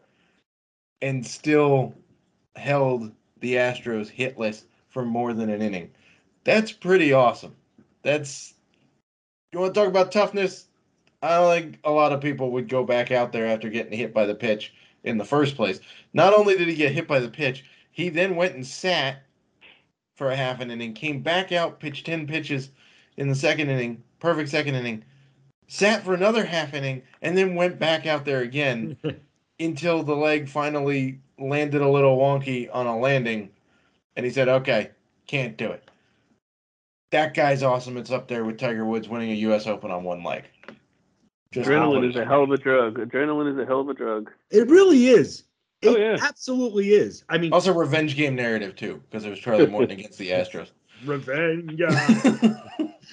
and 1.01 1.25
still 1.25 1.95
held 2.57 3.13
the 3.41 3.55
Astros 3.55 4.15
hitless 4.15 4.65
for 4.89 5.05
more 5.05 5.33
than 5.33 5.51
an 5.51 5.63
inning. 5.63 5.91
That's 6.45 6.73
pretty 6.73 7.13
awesome. 7.13 7.55
That's 8.03 8.55
you 9.53 9.59
want 9.59 9.75
to 9.75 9.81
talk 9.81 9.89
about 9.89 10.13
toughness? 10.13 10.67
I 11.23 11.37
don't 11.37 11.51
think 11.51 11.79
a 11.85 11.91
lot 11.91 12.13
of 12.13 12.21
people 12.21 12.51
would 12.53 12.69
go 12.69 12.85
back 12.85 13.11
out 13.11 13.33
there 13.33 13.47
after 13.47 13.69
getting 13.69 13.97
hit 13.97 14.15
by 14.15 14.27
the 14.27 14.35
pitch 14.35 14.75
in 15.05 15.19
the 15.19 15.25
first 15.25 15.57
place. 15.57 15.81
Not 16.13 16.35
only 16.35 16.57
did 16.57 16.69
he 16.69 16.75
get 16.75 16.93
hit 16.93 17.09
by 17.09 17.19
the 17.19 17.29
pitch, 17.29 17.65
he 17.91 18.09
then 18.09 18.37
went 18.37 18.55
and 18.55 18.67
sat 18.67 19.23
for 20.17 20.31
a 20.31 20.37
half 20.37 20.61
an 20.61 20.71
inning, 20.71 20.95
came 20.95 21.23
back 21.23 21.51
out, 21.51 21.81
pitched 21.81 22.07
10 22.07 22.27
pitches 22.27 22.71
in 23.17 23.29
the 23.29 23.35
second 23.35 23.71
inning, 23.71 24.03
perfect 24.21 24.49
second 24.49 24.75
inning, 24.75 25.05
sat 25.67 26.05
for 26.05 26.15
another 26.15 26.45
half 26.45 26.75
inning, 26.75 27.03
and 27.23 27.37
then 27.37 27.55
went 27.55 27.79
back 27.79 28.07
out 28.07 28.25
there 28.25 28.41
again 28.41 28.97
until 29.61 30.03
the 30.03 30.15
leg 30.15 30.49
finally 30.49 31.21
landed 31.39 31.81
a 31.81 31.89
little 31.89 32.17
wonky 32.19 32.69
on 32.73 32.87
a 32.87 32.99
landing. 32.99 33.51
And 34.17 34.25
he 34.27 34.33
said, 34.33 34.49
okay, 34.49 34.91
can't 35.27 35.57
do 35.57 35.71
it. 35.71 35.89
That 37.11 37.35
guy's 37.35 37.63
awesome. 37.63 37.97
It's 37.97 38.11
up 38.11 38.29
there 38.29 38.45
with 38.45 38.59
Tiger 38.59 38.85
Woods 38.85 39.09
winning 39.09 39.31
a 39.31 39.35
U.S. 39.35 39.67
Open 39.67 39.91
on 39.91 40.05
one 40.05 40.23
leg. 40.23 40.45
Just 41.53 41.69
Adrenaline 41.71 42.09
is 42.09 42.17
a 42.17 42.25
hell 42.25 42.43
of 42.45 42.51
a 42.51 42.59
drug. 42.59 42.99
Adrenaline 42.99 43.51
is 43.53 43.59
a 43.59 43.65
hell 43.65 43.81
of 43.81 43.89
a 43.89 43.95
drug. 43.95 44.31
It 44.51 44.69
really 44.69 45.07
is. 45.09 45.45
Oh, 45.85 45.95
it 45.95 45.97
Oh, 45.97 45.99
yeah. 45.99 46.17
absolutely 46.21 46.91
is. 46.91 47.25
I 47.29 47.39
mean, 47.39 47.53
Also, 47.53 47.73
revenge 47.73 48.17
game 48.17 48.35
narrative 48.35 48.77
too, 48.77 49.01
because 49.09 49.25
it 49.25 49.31
was 49.31 49.39
Charlie 49.39 49.67
Morton 49.67 49.93
against 49.99 50.19
the 50.19 50.31
Astros. 50.31 50.71
revenge. 51.07 51.73
yeah. 51.79 52.61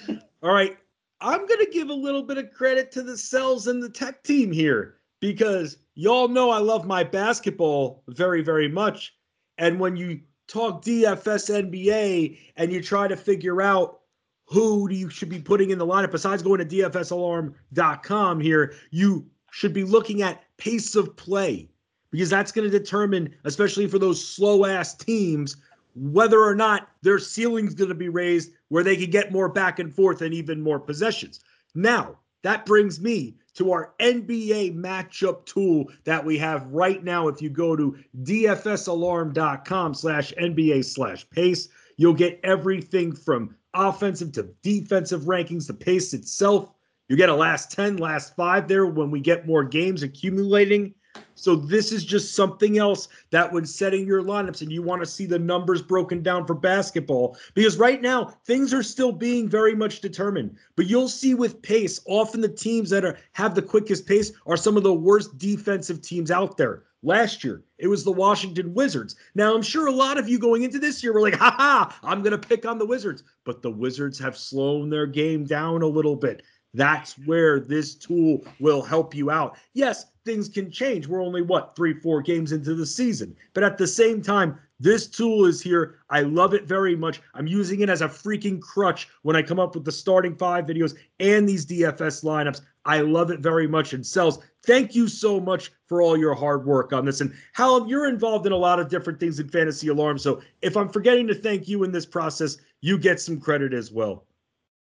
All 0.44 0.52
right. 0.52 0.76
I'm 1.22 1.48
going 1.48 1.64
to 1.64 1.70
give 1.72 1.90
a 1.90 1.94
little 1.94 2.24
bit 2.24 2.38
of 2.38 2.52
credit 2.52 2.92
to 2.94 3.04
the 3.04 3.18
Sells 3.18 3.68
and 3.68 3.82
the 3.82 3.90
tech 3.90 4.22
team 4.24 4.52
here 4.52 4.96
because 5.26 5.78
y'all 5.96 6.28
know 6.28 6.52
I 6.52 6.60
love 6.60 6.86
my 6.86 7.04
basketball 7.04 8.04
very, 8.10 8.44
very 8.44 8.68
much. 8.68 9.16
And 9.58 9.80
when 9.80 9.96
you 9.96 10.22
talk 10.48 10.84
DFS 10.84 11.72
NBA 11.72 12.38
and 12.58 12.72
you 12.72 12.80
try 12.80 13.08
to 13.08 13.18
figure 13.18 13.60
out 13.60 14.02
who 14.46 14.88
you 14.92 15.10
should 15.10 15.30
be 15.30 15.40
putting 15.40 15.72
in 15.72 15.80
the 15.80 15.86
lineup, 15.86 16.12
besides 16.12 16.44
going 16.44 16.60
to 16.60 16.66
dfsalarm.com 16.66 18.40
here, 18.40 18.76
you 18.92 19.26
should 19.52 19.74
be 19.74 19.84
looking 19.84 20.22
at 20.22 20.44
pace 20.58 20.94
of 20.96 21.16
play 21.16 21.68
because 22.12 22.30
that's 22.30 22.52
going 22.52 22.70
to 22.70 22.80
determine, 22.80 23.34
especially 23.46 23.88
for 23.88 23.98
those 23.98 24.24
slow 24.24 24.64
ass 24.64 24.94
teams, 24.94 25.58
whether 25.96 26.40
or 26.40 26.54
not 26.54 26.90
their 27.02 27.18
ceiling's 27.18 27.74
going 27.74 27.90
to 27.90 27.96
be 27.96 28.10
raised 28.10 28.52
where 28.68 28.84
they 28.84 28.96
can 28.96 29.10
get 29.10 29.32
more 29.32 29.50
back 29.50 29.80
and 29.80 29.92
forth 29.92 30.22
and 30.22 30.36
even 30.36 30.62
more 30.62 30.80
possessions. 30.80 31.40
Now, 31.74 32.20
that 32.46 32.66
brings 32.66 33.02
me 33.02 33.36
to 33.56 33.72
our 33.72 33.94
NBA 34.00 34.76
matchup 34.76 35.46
tool 35.46 35.86
that 36.04 36.24
we 36.24 36.38
have 36.38 36.68
right 36.68 37.04
now. 37.04 37.28
If 37.28 37.42
you 37.42 37.50
go 37.50 37.76
to 37.76 37.98
dfsalarm.com 38.22 39.94
slash 39.96 40.32
NBA 40.40 40.86
slash 40.86 41.28
pace, 41.32 41.70
you'll 41.98 42.14
get 42.14 42.40
everything 42.44 43.16
from 43.16 43.56
offensive 43.74 44.32
to 44.34 44.44
defensive 44.62 45.22
rankings, 45.22 45.66
the 45.66 45.74
pace 45.74 46.14
itself. 46.14 46.72
You 47.08 47.16
get 47.16 47.30
a 47.30 47.36
last 47.36 47.72
10, 47.72 47.98
last 47.98 48.36
five 48.36 48.68
there 48.68 48.86
when 48.86 49.10
we 49.10 49.22
get 49.22 49.48
more 49.48 49.64
games 49.64 50.04
accumulating. 50.04 50.94
So 51.36 51.56
this 51.56 51.92
is 51.92 52.04
just 52.04 52.34
something 52.34 52.78
else 52.78 53.08
that 53.30 53.52
when 53.52 53.66
setting 53.66 54.08
your 54.08 54.24
lineups 54.24 54.62
and 54.62 54.72
you 54.72 54.82
want 54.82 55.04
to 55.04 55.06
see 55.06 55.26
the 55.26 55.38
numbers 55.38 55.82
broken 55.82 56.24
down 56.24 56.48
for 56.48 56.56
basketball 56.56 57.38
because 57.54 57.78
right 57.78 58.02
now 58.02 58.34
things 58.46 58.74
are 58.74 58.82
still 58.82 59.12
being 59.12 59.48
very 59.48 59.76
much 59.76 60.02
determined. 60.02 60.58
But 60.76 60.88
you'll 60.88 61.10
see 61.10 61.36
with 61.36 61.62
pace, 61.62 62.00
often 62.06 62.42
the 62.42 62.50
teams 62.50 62.90
that 62.90 63.06
are 63.06 63.18
have 63.34 63.54
the 63.54 63.62
quickest 63.62 64.08
pace 64.08 64.32
are 64.48 64.58
some 64.58 64.78
of 64.78 64.84
the 64.84 64.94
worst 64.94 65.38
defensive 65.38 66.02
teams 66.02 66.32
out 66.32 66.58
there. 66.58 66.84
Last 67.04 67.44
year, 67.44 67.62
it 67.78 67.88
was 67.88 68.04
the 68.04 68.12
Washington 68.12 68.74
Wizards. 68.74 69.16
Now, 69.36 69.54
I'm 69.54 69.62
sure 69.62 69.86
a 69.86 69.92
lot 69.92 70.18
of 70.18 70.28
you 70.28 70.40
going 70.40 70.64
into 70.64 70.80
this 70.80 71.04
year 71.04 71.14
were 71.14 71.22
like, 71.22 71.36
ha 71.36 71.54
ha, 71.56 72.00
I'm 72.02 72.24
going 72.24 72.32
to 72.32 72.48
pick 72.48 72.66
on 72.66 72.80
the 72.80 72.86
Wizards. 72.88 73.22
But 73.44 73.62
the 73.62 73.70
Wizards 73.70 74.18
have 74.18 74.36
slowed 74.36 74.90
their 74.90 75.06
game 75.06 75.44
down 75.46 75.84
a 75.84 75.88
little 75.88 76.16
bit. 76.16 76.42
That's 76.76 77.14
where 77.20 77.60
this 77.60 77.96
tool 77.96 78.46
will 78.60 78.82
help 78.82 79.16
you 79.16 79.32
out. 79.32 79.58
Yes, 79.74 80.08
things 80.26 80.50
can 80.50 80.70
change. 80.70 81.08
We're 81.08 81.24
only, 81.24 81.42
what, 81.42 81.76
three, 81.76 81.94
four 81.94 82.22
games 82.22 82.52
into 82.52 82.76
the 82.76 82.86
season. 82.86 83.36
But 83.54 83.64
at 83.64 83.78
the 83.78 83.88
same 83.88 84.22
time, 84.22 84.60
this 84.78 85.08
tool 85.08 85.46
is 85.46 85.62
here. 85.62 86.00
I 86.10 86.22
love 86.22 86.54
it 86.54 86.66
very 86.66 86.98
much. 86.98 87.22
I'm 87.34 87.48
using 87.48 87.80
it 87.80 87.90
as 87.90 88.02
a 88.02 88.10
freaking 88.10 88.60
crutch 88.60 89.08
when 89.22 89.38
I 89.38 89.42
come 89.42 89.60
up 89.60 89.74
with 89.74 89.86
the 89.86 89.92
starting 89.92 90.36
five 90.36 90.66
videos 90.66 90.98
and 91.22 91.48
these 91.48 91.66
DFS 91.66 92.26
lineups. 92.26 92.60
I 92.84 93.00
love 93.00 93.32
it 93.32 93.40
very 93.40 93.68
much 93.68 93.94
and 93.94 94.06
Sells. 94.06 94.40
Thank 94.66 94.94
you 94.94 95.08
so 95.08 95.40
much 95.40 95.72
for 95.88 96.02
all 96.02 96.18
your 96.18 96.36
hard 96.36 96.66
work 96.66 96.92
on 96.92 97.06
this. 97.06 97.22
And 97.22 97.34
Hallam, 97.54 97.88
you're 97.88 98.10
involved 98.10 98.46
in 98.46 98.52
a 98.52 98.58
lot 98.58 98.82
of 98.82 98.90
different 98.90 99.20
things 99.20 99.40
in 99.40 99.48
Fantasy 99.48 99.88
Alarm. 99.88 100.18
So 100.18 100.42
if 100.62 100.76
I'm 100.76 100.90
forgetting 100.90 101.28
to 101.28 101.36
thank 101.36 101.70
you 101.70 101.84
in 101.84 101.92
this 101.94 102.06
process, 102.06 102.58
you 102.82 102.98
get 102.98 103.22
some 103.22 103.40
credit 103.40 103.74
as 103.74 103.94
well. 103.94 104.26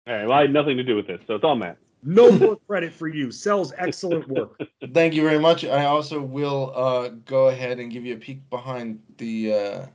All 0.10 0.16
right. 0.16 0.28
Well, 0.28 0.38
I 0.40 0.42
had 0.42 0.54
nothing 0.54 0.76
to 0.78 0.84
do 0.84 0.96
with 0.96 1.06
this, 1.06 1.22
so 1.28 1.36
it's 1.36 1.44
all 1.44 1.56
Matt. 1.56 1.78
No 2.02 2.32
more 2.32 2.58
credit 2.68 2.92
for 2.92 3.08
you. 3.08 3.32
Sells 3.32 3.74
excellent 3.78 4.28
work. 4.28 4.60
Thank 4.94 5.14
you 5.14 5.22
very 5.22 5.38
much. 5.38 5.64
I 5.64 5.86
also 5.86 6.20
will 6.20 6.74
uh, 6.76 7.10
go 7.26 7.50
ahead 7.50 7.80
and 7.80 7.92
give 7.92 8.06
you 8.06 8.16
a 8.16 8.18
peek 8.18 8.50
behind 8.50 9.00
the 9.18 9.54
uh, 9.54 9.86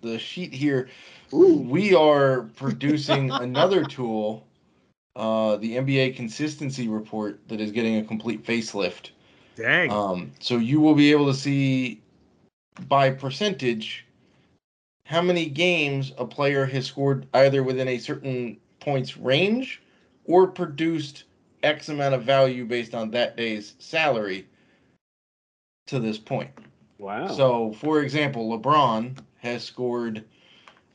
the 0.00 0.18
sheet 0.18 0.54
here. 0.54 0.88
Ooh. 1.34 1.58
We 1.58 1.94
are 1.94 2.44
producing 2.56 3.30
another 3.32 3.84
tool, 3.84 4.46
uh, 5.16 5.56
the 5.56 5.76
NBA 5.76 6.16
consistency 6.16 6.88
report, 6.88 7.38
that 7.48 7.60
is 7.60 7.72
getting 7.72 7.98
a 7.98 8.04
complete 8.04 8.42
facelift. 8.42 9.10
Dang. 9.56 9.90
Um, 9.90 10.32
so 10.40 10.56
you 10.56 10.80
will 10.80 10.94
be 10.94 11.10
able 11.10 11.26
to 11.26 11.34
see 11.34 12.00
by 12.88 13.10
percentage 13.10 14.06
how 15.04 15.20
many 15.20 15.46
games 15.46 16.14
a 16.16 16.24
player 16.24 16.64
has 16.64 16.86
scored 16.86 17.26
either 17.34 17.62
within 17.62 17.88
a 17.88 17.98
certain 17.98 18.58
points 18.86 19.16
range 19.16 19.82
or 20.24 20.46
produced 20.46 21.24
X 21.62 21.88
amount 21.88 22.14
of 22.14 22.22
value 22.22 22.64
based 22.64 22.94
on 22.94 23.10
that 23.10 23.36
day's 23.36 23.74
salary 23.78 24.46
to 25.88 25.98
this 25.98 26.18
point. 26.18 26.50
Wow. 26.98 27.26
So, 27.28 27.72
for 27.72 28.00
example, 28.00 28.56
LeBron 28.56 29.18
has 29.38 29.64
scored 29.64 30.24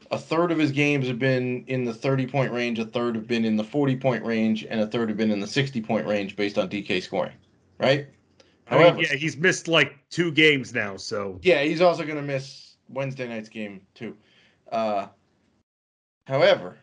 a 0.10 0.18
third 0.18 0.52
of 0.52 0.58
his 0.58 0.72
games 0.72 1.08
have 1.08 1.20
been 1.20 1.64
in 1.68 1.84
the 1.84 1.94
30 1.94 2.28
point 2.28 2.52
range, 2.52 2.80
a 2.80 2.86
third 2.86 3.16
have 3.16 3.28
been 3.28 3.46
in 3.46 3.58
the 3.58 3.64
40 3.64 3.98
point 3.98 4.24
range, 4.24 4.66
and 4.70 4.80
a 4.80 4.88
third 4.88 5.10
have 5.10 5.18
been 5.18 5.32
in 5.32 5.40
the 5.40 5.48
60 5.48 5.82
point 5.82 6.08
range 6.08 6.36
based 6.36 6.58
on 6.58 6.70
DK 6.70 7.04
scoring, 7.04 7.36
right? 7.78 8.08
I 8.68 8.76
mean, 8.76 8.84
However, 8.84 9.02
yeah, 9.02 9.16
he's 9.16 9.36
missed 9.36 9.68
like 9.68 9.98
two 10.10 10.32
games 10.32 10.74
now. 10.74 10.96
So 10.96 11.40
yeah, 11.42 11.62
he's 11.64 11.82
also 11.82 12.04
going 12.04 12.16
to 12.16 12.22
miss 12.22 12.78
Wednesday 12.88 13.28
night's 13.28 13.50
game 13.50 13.82
too. 13.94 14.16
Uh, 14.72 15.08
however, 16.26 16.78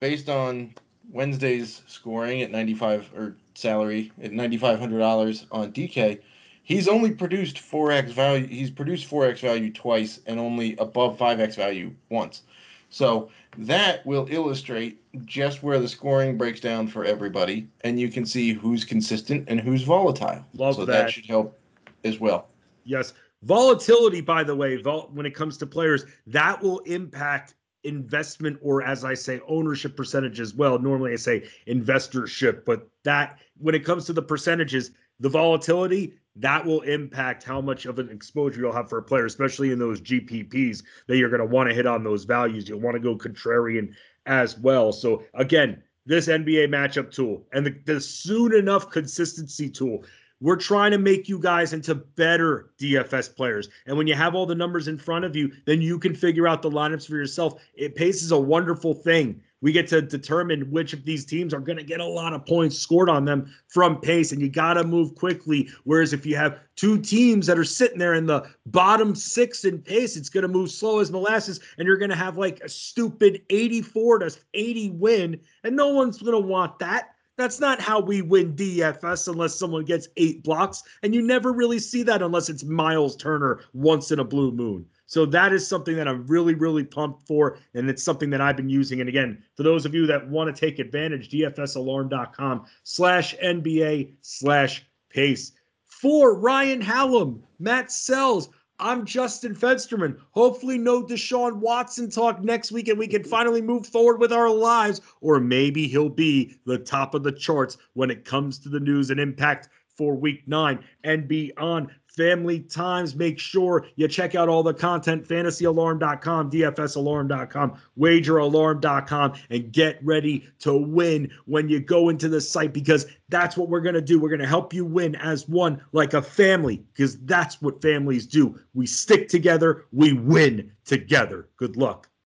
based 0.00 0.28
on 0.28 0.74
Wednesday's 1.10 1.82
scoring 1.86 2.42
at 2.42 2.50
95 2.50 3.10
or 3.16 3.36
salary 3.54 4.12
at 4.22 4.32
$9,500 4.32 5.46
on 5.50 5.72
DK, 5.72 6.20
he's 6.62 6.88
only 6.88 7.12
produced 7.12 7.56
4x 7.56 8.10
value. 8.10 8.46
He's 8.46 8.70
produced 8.70 9.08
4x 9.08 9.40
value 9.40 9.72
twice 9.72 10.20
and 10.26 10.38
only 10.38 10.76
above 10.76 11.18
5x 11.18 11.56
value 11.56 11.92
once. 12.10 12.42
So 12.90 13.30
that 13.58 14.04
will 14.06 14.28
illustrate 14.30 15.00
just 15.24 15.62
where 15.62 15.78
the 15.78 15.88
scoring 15.88 16.36
breaks 16.36 16.60
down 16.60 16.86
for 16.86 17.04
everybody, 17.04 17.66
and 17.82 17.98
you 17.98 18.10
can 18.10 18.24
see 18.24 18.52
who's 18.52 18.84
consistent 18.84 19.46
and 19.48 19.60
who's 19.60 19.82
volatile. 19.82 20.44
Love 20.54 20.76
so 20.76 20.84
that. 20.84 21.10
should 21.10 21.26
help 21.26 21.58
as 22.04 22.20
well. 22.20 22.48
Yes. 22.84 23.12
Volatility, 23.42 24.20
by 24.20 24.44
the 24.44 24.54
way, 24.54 24.76
vol- 24.76 25.10
when 25.12 25.26
it 25.26 25.34
comes 25.34 25.56
to 25.58 25.66
players, 25.66 26.04
that 26.26 26.62
will 26.62 26.78
impact 26.80 27.54
investment 27.86 28.58
or, 28.62 28.82
as 28.82 29.04
I 29.04 29.14
say, 29.14 29.40
ownership 29.48 29.96
percentage 29.96 30.40
as 30.40 30.54
well. 30.54 30.78
Normally 30.78 31.12
I 31.12 31.16
say 31.16 31.48
investorship, 31.66 32.64
but 32.64 32.88
that 33.04 33.38
when 33.58 33.74
it 33.74 33.84
comes 33.84 34.04
to 34.06 34.12
the 34.12 34.22
percentages, 34.22 34.90
the 35.20 35.28
volatility, 35.28 36.14
that 36.36 36.64
will 36.64 36.82
impact 36.82 37.42
how 37.42 37.60
much 37.60 37.86
of 37.86 37.98
an 37.98 38.10
exposure 38.10 38.60
you'll 38.60 38.72
have 38.72 38.90
for 38.90 38.98
a 38.98 39.02
player, 39.02 39.24
especially 39.24 39.72
in 39.72 39.78
those 39.78 40.00
GPPs 40.00 40.82
that 41.06 41.16
you're 41.16 41.30
going 41.30 41.40
to 41.40 41.46
want 41.46 41.68
to 41.70 41.74
hit 41.74 41.86
on 41.86 42.04
those 42.04 42.24
values. 42.24 42.68
You'll 42.68 42.80
want 42.80 42.94
to 42.94 43.00
go 43.00 43.16
contrarian 43.16 43.94
as 44.26 44.58
well. 44.58 44.92
So, 44.92 45.22
again, 45.34 45.82
this 46.04 46.28
NBA 46.28 46.68
matchup 46.68 47.10
tool 47.10 47.46
and 47.52 47.64
the, 47.66 47.74
the 47.84 48.00
soon 48.00 48.54
enough 48.54 48.90
consistency 48.90 49.70
tool 49.70 50.04
we're 50.40 50.56
trying 50.56 50.90
to 50.90 50.98
make 50.98 51.28
you 51.28 51.38
guys 51.38 51.72
into 51.72 51.94
better 51.94 52.70
DFS 52.78 53.34
players. 53.34 53.68
And 53.86 53.96
when 53.96 54.06
you 54.06 54.14
have 54.14 54.34
all 54.34 54.46
the 54.46 54.54
numbers 54.54 54.88
in 54.88 54.98
front 54.98 55.24
of 55.24 55.34
you, 55.34 55.50
then 55.64 55.80
you 55.80 55.98
can 55.98 56.14
figure 56.14 56.46
out 56.46 56.62
the 56.62 56.70
lineups 56.70 57.06
for 57.06 57.16
yourself. 57.16 57.62
It 57.74 57.94
pace 57.94 58.22
is 58.22 58.32
a 58.32 58.38
wonderful 58.38 58.94
thing. 58.94 59.40
We 59.62 59.72
get 59.72 59.88
to 59.88 60.02
determine 60.02 60.70
which 60.70 60.92
of 60.92 61.04
these 61.04 61.24
teams 61.24 61.54
are 61.54 61.60
going 61.60 61.78
to 61.78 61.84
get 61.84 62.00
a 62.00 62.06
lot 62.06 62.34
of 62.34 62.44
points 62.44 62.78
scored 62.78 63.08
on 63.08 63.24
them 63.24 63.50
from 63.68 64.00
pace, 64.00 64.30
and 64.30 64.40
you 64.40 64.50
got 64.50 64.74
to 64.74 64.84
move 64.84 65.14
quickly. 65.14 65.70
Whereas 65.84 66.12
if 66.12 66.26
you 66.26 66.36
have 66.36 66.60
two 66.76 67.00
teams 67.00 67.46
that 67.46 67.58
are 67.58 67.64
sitting 67.64 67.98
there 67.98 68.14
in 68.14 68.26
the 68.26 68.46
bottom 68.66 69.14
six 69.14 69.64
in 69.64 69.80
pace, 69.80 70.16
it's 70.16 70.28
going 70.28 70.42
to 70.42 70.48
move 70.48 70.70
slow 70.70 71.00
as 71.00 71.10
molasses, 71.10 71.60
and 71.78 71.88
you're 71.88 71.96
going 71.96 72.10
to 72.10 72.16
have 72.16 72.36
like 72.36 72.60
a 72.60 72.68
stupid 72.68 73.42
84 73.48 74.18
to 74.20 74.36
80 74.52 74.90
win, 74.90 75.40
and 75.64 75.74
no 75.74 75.88
one's 75.88 76.18
going 76.18 76.40
to 76.40 76.46
want 76.46 76.78
that. 76.80 77.15
That's 77.36 77.60
not 77.60 77.80
how 77.80 78.00
we 78.00 78.22
win 78.22 78.54
DFS 78.54 79.28
unless 79.28 79.54
someone 79.54 79.84
gets 79.84 80.08
eight 80.16 80.42
blocks. 80.42 80.82
And 81.02 81.14
you 81.14 81.20
never 81.20 81.52
really 81.52 81.78
see 81.78 82.02
that 82.04 82.22
unless 82.22 82.48
it's 82.48 82.64
Myles 82.64 83.14
Turner 83.14 83.60
once 83.74 84.10
in 84.10 84.18
a 84.18 84.24
blue 84.24 84.52
moon. 84.52 84.86
So 85.06 85.26
that 85.26 85.52
is 85.52 85.66
something 85.66 85.96
that 85.96 86.08
I'm 86.08 86.26
really, 86.26 86.54
really 86.54 86.84
pumped 86.84 87.26
for. 87.26 87.58
And 87.74 87.90
it's 87.90 88.02
something 88.02 88.30
that 88.30 88.40
I've 88.40 88.56
been 88.56 88.70
using. 88.70 89.00
And 89.00 89.08
again, 89.08 89.42
for 89.54 89.62
those 89.62 89.84
of 89.84 89.94
you 89.94 90.06
that 90.06 90.28
want 90.28 90.54
to 90.54 90.60
take 90.60 90.78
advantage, 90.78 91.30
dfsalarm.com 91.30 92.64
slash 92.82 93.36
NBA 93.36 94.14
slash 94.22 94.86
pace. 95.10 95.52
For 95.84 96.38
Ryan 96.38 96.80
Hallam, 96.80 97.42
Matt 97.58 97.92
Sells, 97.92 98.48
I'm 98.78 99.06
Justin 99.06 99.54
Fensterman. 99.54 100.18
Hopefully, 100.32 100.76
no 100.76 101.02
Deshaun 101.02 101.60
Watson 101.60 102.10
talk 102.10 102.42
next 102.42 102.72
week 102.72 102.88
and 102.88 102.98
we 102.98 103.06
can 103.06 103.24
finally 103.24 103.62
move 103.62 103.86
forward 103.86 104.20
with 104.20 104.32
our 104.32 104.50
lives. 104.50 105.00
Or 105.22 105.40
maybe 105.40 105.88
he'll 105.88 106.10
be 106.10 106.56
the 106.66 106.78
top 106.78 107.14
of 107.14 107.22
the 107.22 107.32
charts 107.32 107.78
when 107.94 108.10
it 108.10 108.26
comes 108.26 108.58
to 108.58 108.68
the 108.68 108.80
news 108.80 109.10
and 109.10 109.18
impact 109.18 109.70
for 109.96 110.14
week 110.14 110.42
nine 110.46 110.78
and 111.04 111.26
beyond. 111.26 111.90
Family 112.16 112.60
Times. 112.60 113.14
Make 113.14 113.38
sure 113.38 113.86
you 113.96 114.08
check 114.08 114.34
out 114.34 114.48
all 114.48 114.62
the 114.62 114.74
content 114.74 115.28
fantasyalarm.com, 115.28 116.50
dfsalarm.com, 116.50 117.78
wageralarm.com, 117.98 119.32
and 119.50 119.72
get 119.72 119.98
ready 120.02 120.48
to 120.60 120.76
win 120.76 121.30
when 121.44 121.68
you 121.68 121.80
go 121.80 122.08
into 122.08 122.28
the 122.28 122.40
site 122.40 122.72
because 122.72 123.06
that's 123.28 123.56
what 123.56 123.68
we're 123.68 123.80
going 123.80 123.94
to 123.94 124.00
do. 124.00 124.18
We're 124.18 124.30
going 124.30 124.40
to 124.40 124.46
help 124.46 124.72
you 124.72 124.84
win 124.84 125.14
as 125.16 125.48
one, 125.48 125.82
like 125.92 126.14
a 126.14 126.22
family, 126.22 126.82
because 126.94 127.18
that's 127.20 127.60
what 127.60 127.82
families 127.82 128.26
do. 128.26 128.58
We 128.74 128.86
stick 128.86 129.28
together, 129.28 129.84
we 129.92 130.14
win 130.14 130.72
together. 130.84 131.48
Good 131.58 131.76
luck. 131.76 132.08